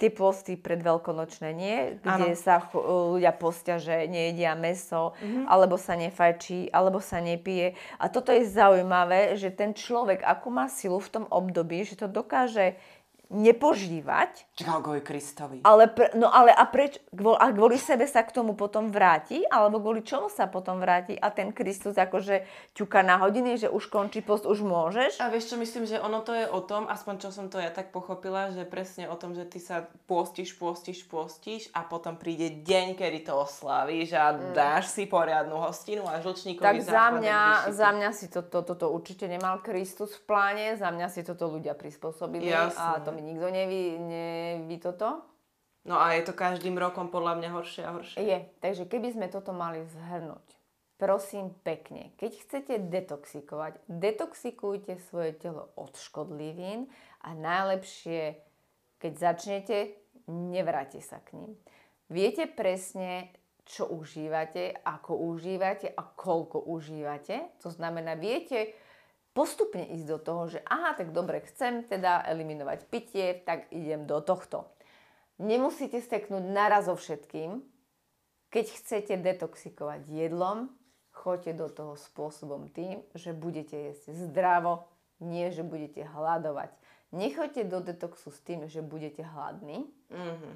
tie 0.00 0.10
posty 0.10 0.56
pred 0.58 0.80
veľkonočné, 0.80 1.48
nie? 1.54 2.00
Kde 2.02 2.34
ano. 2.34 2.40
sa 2.40 2.58
ľudia 2.74 3.30
postia, 3.36 3.76
že 3.78 4.08
nejedia 4.08 4.56
meso, 4.56 5.14
mm-hmm. 5.20 5.44
alebo 5.46 5.76
sa 5.78 5.94
nefajčí, 5.94 6.72
alebo 6.72 6.98
sa 6.98 7.20
nepije. 7.22 7.76
A 8.00 8.10
toto 8.10 8.32
je 8.34 8.48
zaujímavé, 8.48 9.36
že 9.38 9.54
ten 9.54 9.76
človek, 9.76 10.24
ako 10.24 10.46
má 10.50 10.66
silu 10.66 10.98
v 10.98 11.12
tom 11.12 11.24
období, 11.30 11.84
že 11.86 12.00
to 12.00 12.08
dokáže 12.10 12.74
nepožívať. 13.28 14.56
Kvôli 14.56 15.04
Kristovi. 15.04 15.60
Ale, 15.62 15.92
pre, 15.92 16.16
no 16.16 16.32
ale 16.32 16.50
a 16.50 16.64
preč, 16.64 16.96
kvôli, 17.12 17.36
a 17.36 17.52
kvôli 17.52 17.76
sebe 17.76 18.08
sa 18.08 18.24
k 18.24 18.32
tomu 18.32 18.56
potom 18.56 18.88
vráti? 18.88 19.44
Alebo 19.52 19.78
kvôli 19.78 20.00
čomu 20.00 20.32
sa 20.32 20.48
potom 20.48 20.80
vráti? 20.80 21.14
A 21.20 21.28
ten 21.28 21.52
Kristus 21.52 22.00
akože 22.00 22.48
ťuka 22.72 23.04
na 23.04 23.20
hodiny, 23.20 23.60
že 23.60 23.68
už 23.68 23.92
končí 23.92 24.24
post, 24.24 24.48
už 24.48 24.64
môžeš? 24.64 25.20
A 25.20 25.28
vieš 25.28 25.52
čo, 25.52 25.56
myslím, 25.60 25.84
že 25.84 26.00
ono 26.00 26.24
to 26.24 26.32
je 26.32 26.48
o 26.48 26.60
tom, 26.64 26.88
aspoň 26.88 27.14
čo 27.20 27.28
som 27.28 27.52
to 27.52 27.60
ja 27.60 27.68
tak 27.68 27.92
pochopila, 27.92 28.50
že 28.50 28.64
presne 28.64 29.06
o 29.12 29.16
tom, 29.20 29.36
že 29.36 29.44
ty 29.44 29.60
sa 29.60 29.84
pôstiš, 30.08 30.56
pôstiš, 30.56 31.04
pôstiš 31.04 31.68
a 31.76 31.84
potom 31.84 32.16
príde 32.16 32.64
deň, 32.64 32.96
kedy 32.96 33.28
to 33.28 33.36
oslavíš 33.36 34.16
a 34.16 34.32
mm. 34.32 34.56
dáš 34.56 34.88
si 34.88 35.04
poriadnu 35.04 35.60
hostinu 35.60 36.08
a 36.08 36.24
žlčníkový 36.24 36.62
Tak 36.62 36.78
za 36.80 37.06
mňa, 37.12 37.40
za 37.74 37.88
mňa 37.92 38.10
si 38.14 38.26
toto 38.32 38.54
to, 38.54 38.62
to, 38.62 38.74
to 38.78 38.86
určite 38.86 39.26
nemal 39.26 39.58
Kristus 39.58 40.14
v 40.14 40.22
pláne, 40.30 40.66
za 40.78 40.94
mňa 40.94 41.10
si 41.10 41.26
toto 41.26 41.50
ľudia 41.50 41.74
prispôsobili 41.74 42.46
Jasne. 42.46 42.78
a 42.78 43.02
to 43.02 43.10
mi 43.14 43.22
nikto 43.22 43.48
neví, 43.48 43.96
neví 43.98 44.76
toto. 44.82 45.22
No 45.84 46.00
a 46.00 46.16
je 46.16 46.24
to 46.24 46.32
každým 46.32 46.80
rokom 46.80 47.12
podľa 47.12 47.38
mňa 47.38 47.48
horšie 47.52 47.82
a 47.84 47.94
horšie. 47.94 48.18
Je, 48.24 48.38
takže 48.58 48.88
keby 48.88 49.12
sme 49.12 49.26
toto 49.28 49.52
mali 49.52 49.84
zhrnúť, 49.84 50.46
prosím 50.96 51.52
pekne, 51.60 52.16
keď 52.16 52.32
chcete 52.40 52.74
detoxikovať, 52.88 53.84
detoxikujte 53.86 54.96
svoje 55.12 55.36
telo 55.36 55.76
od 55.76 55.92
škodlivín 55.92 56.88
a 57.20 57.36
najlepšie, 57.36 58.40
keď 58.96 59.12
začnete, 59.12 59.76
nevráte 60.32 61.04
sa 61.04 61.20
k 61.20 61.36
ním. 61.36 61.52
Viete 62.08 62.48
presne, 62.48 63.28
čo 63.64 63.88
užívate, 63.88 64.76
ako 64.84 65.32
užívate 65.32 65.88
a 65.88 66.04
koľko 66.04 66.68
užívate. 66.68 67.60
To 67.64 67.72
znamená, 67.72 68.16
viete, 68.16 68.76
postupne 69.34 69.82
ísť 69.82 70.06
do 70.06 70.18
toho, 70.22 70.42
že 70.46 70.62
aha, 70.64 70.94
tak 70.94 71.10
dobre, 71.10 71.42
chcem 71.50 71.82
teda 71.84 72.22
eliminovať 72.30 72.86
pitie, 72.86 73.42
tak 73.42 73.66
idem 73.74 74.06
do 74.06 74.22
tohto. 74.22 74.70
Nemusíte 75.42 75.98
steknúť 75.98 76.46
naraz 76.46 76.86
so 76.86 76.94
všetkým. 76.94 77.58
Keď 78.54 78.66
chcete 78.70 79.14
detoxikovať 79.18 80.06
jedlom, 80.06 80.70
choďte 81.10 81.52
do 81.58 81.66
toho 81.66 81.94
spôsobom 81.98 82.70
tým, 82.70 83.02
že 83.18 83.34
budete 83.34 83.90
jesť 83.90 84.14
zdravo, 84.30 84.86
nie 85.18 85.50
že 85.50 85.66
budete 85.66 86.06
hľadovať. 86.06 86.70
Nechoďte 87.10 87.62
do 87.66 87.78
detoxu 87.82 88.30
s 88.30 88.38
tým, 88.46 88.70
že 88.70 88.82
budete 88.82 89.26
hladní. 89.26 89.90
Mm-hmm. 90.10 90.54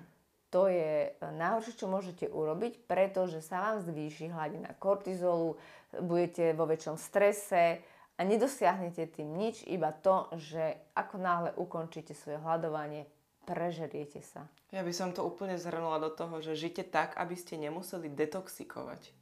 To 0.55 0.71
je 0.71 1.13
najhoršie, 1.21 1.75
čo 1.77 1.91
môžete 1.91 2.27
urobiť, 2.31 2.89
pretože 2.89 3.45
sa 3.45 3.61
vám 3.61 3.85
zvýši 3.85 4.33
hladina 4.33 4.73
kortizolu, 4.79 5.61
budete 5.99 6.57
vo 6.57 6.65
väčšom 6.65 6.97
strese, 6.97 7.83
a 8.19 8.27
nedosiahnete 8.27 9.07
tým 9.15 9.39
nič, 9.39 9.63
iba 9.71 9.95
to, 9.95 10.27
že 10.35 10.75
ako 10.99 11.17
náhle 11.23 11.51
ukončíte 11.55 12.19
svoje 12.19 12.43
hľadovanie, 12.43 13.07
prežeriete 13.47 14.21
sa. 14.21 14.51
Ja 14.75 14.83
by 14.83 14.93
som 14.93 15.15
to 15.15 15.25
úplne 15.25 15.57
zhrnula 15.57 16.03
do 16.03 16.11
toho, 16.13 16.43
že 16.43 16.59
žite 16.59 16.85
tak, 16.85 17.17
aby 17.17 17.39
ste 17.39 17.57
nemuseli 17.57 18.11
detoxikovať. 18.13 19.18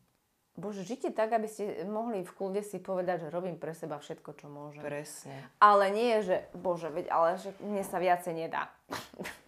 Bože, 0.56 0.88
žite 0.88 1.12
tak, 1.12 1.36
aby 1.36 1.44
ste 1.44 1.84
mohli 1.84 2.24
v 2.24 2.32
kľude 2.32 2.64
si 2.64 2.80
povedať, 2.80 3.28
že 3.28 3.28
robím 3.28 3.60
pre 3.60 3.76
seba 3.76 4.00
všetko, 4.00 4.30
čo 4.40 4.48
môžem. 4.48 4.80
Presne. 4.80 5.36
Ale 5.60 5.92
nie, 5.92 6.24
že, 6.24 6.48
bože, 6.56 6.88
veď, 6.88 7.12
ale 7.12 7.36
že 7.36 7.52
mne 7.60 7.84
sa 7.84 8.00
viacej 8.00 8.32
nedá. 8.32 8.72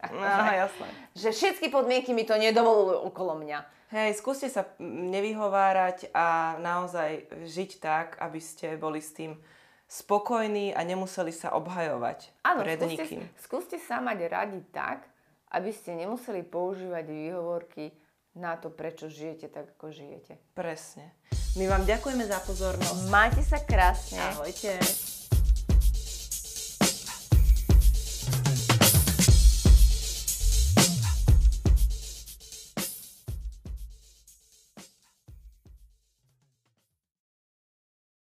No, 0.08 0.24
jasné. 0.24 0.88
Že 1.18 1.28
všetky 1.34 1.66
podmienky 1.74 2.14
mi 2.14 2.22
to 2.24 2.38
nedovolujú 2.38 3.10
okolo 3.10 3.34
mňa. 3.42 3.60
Hej, 3.90 4.22
skúste 4.22 4.46
sa 4.46 4.64
nevyhovárať 4.78 6.14
a 6.14 6.56
naozaj 6.62 7.26
žiť 7.44 7.70
tak, 7.82 8.14
aby 8.22 8.38
ste 8.38 8.78
boli 8.78 9.02
s 9.02 9.10
tým 9.12 9.36
spokojní 9.90 10.76
a 10.76 10.80
nemuseli 10.86 11.34
sa 11.34 11.56
obhajovať 11.56 12.30
Áno, 12.46 12.60
pred 12.62 12.78
skúste, 12.78 13.04
nikým. 13.04 13.20
skúste 13.42 13.76
sa 13.80 13.98
mať 13.98 14.18
radi 14.28 14.60
tak, 14.70 15.08
aby 15.50 15.72
ste 15.72 15.96
nemuseli 15.96 16.44
používať 16.44 17.04
výhovorky 17.08 17.84
na 18.38 18.54
to, 18.56 18.70
prečo 18.70 19.10
žijete 19.10 19.50
tak, 19.50 19.74
ako 19.74 19.90
žijete. 19.90 20.38
Presne. 20.54 21.10
My 21.58 21.66
vám 21.66 21.82
ďakujeme 21.82 22.22
za 22.22 22.38
pozornosť. 22.46 23.10
Majte 23.10 23.42
sa 23.42 23.58
krásne. 23.58 24.22
Ahojte. 24.22 24.78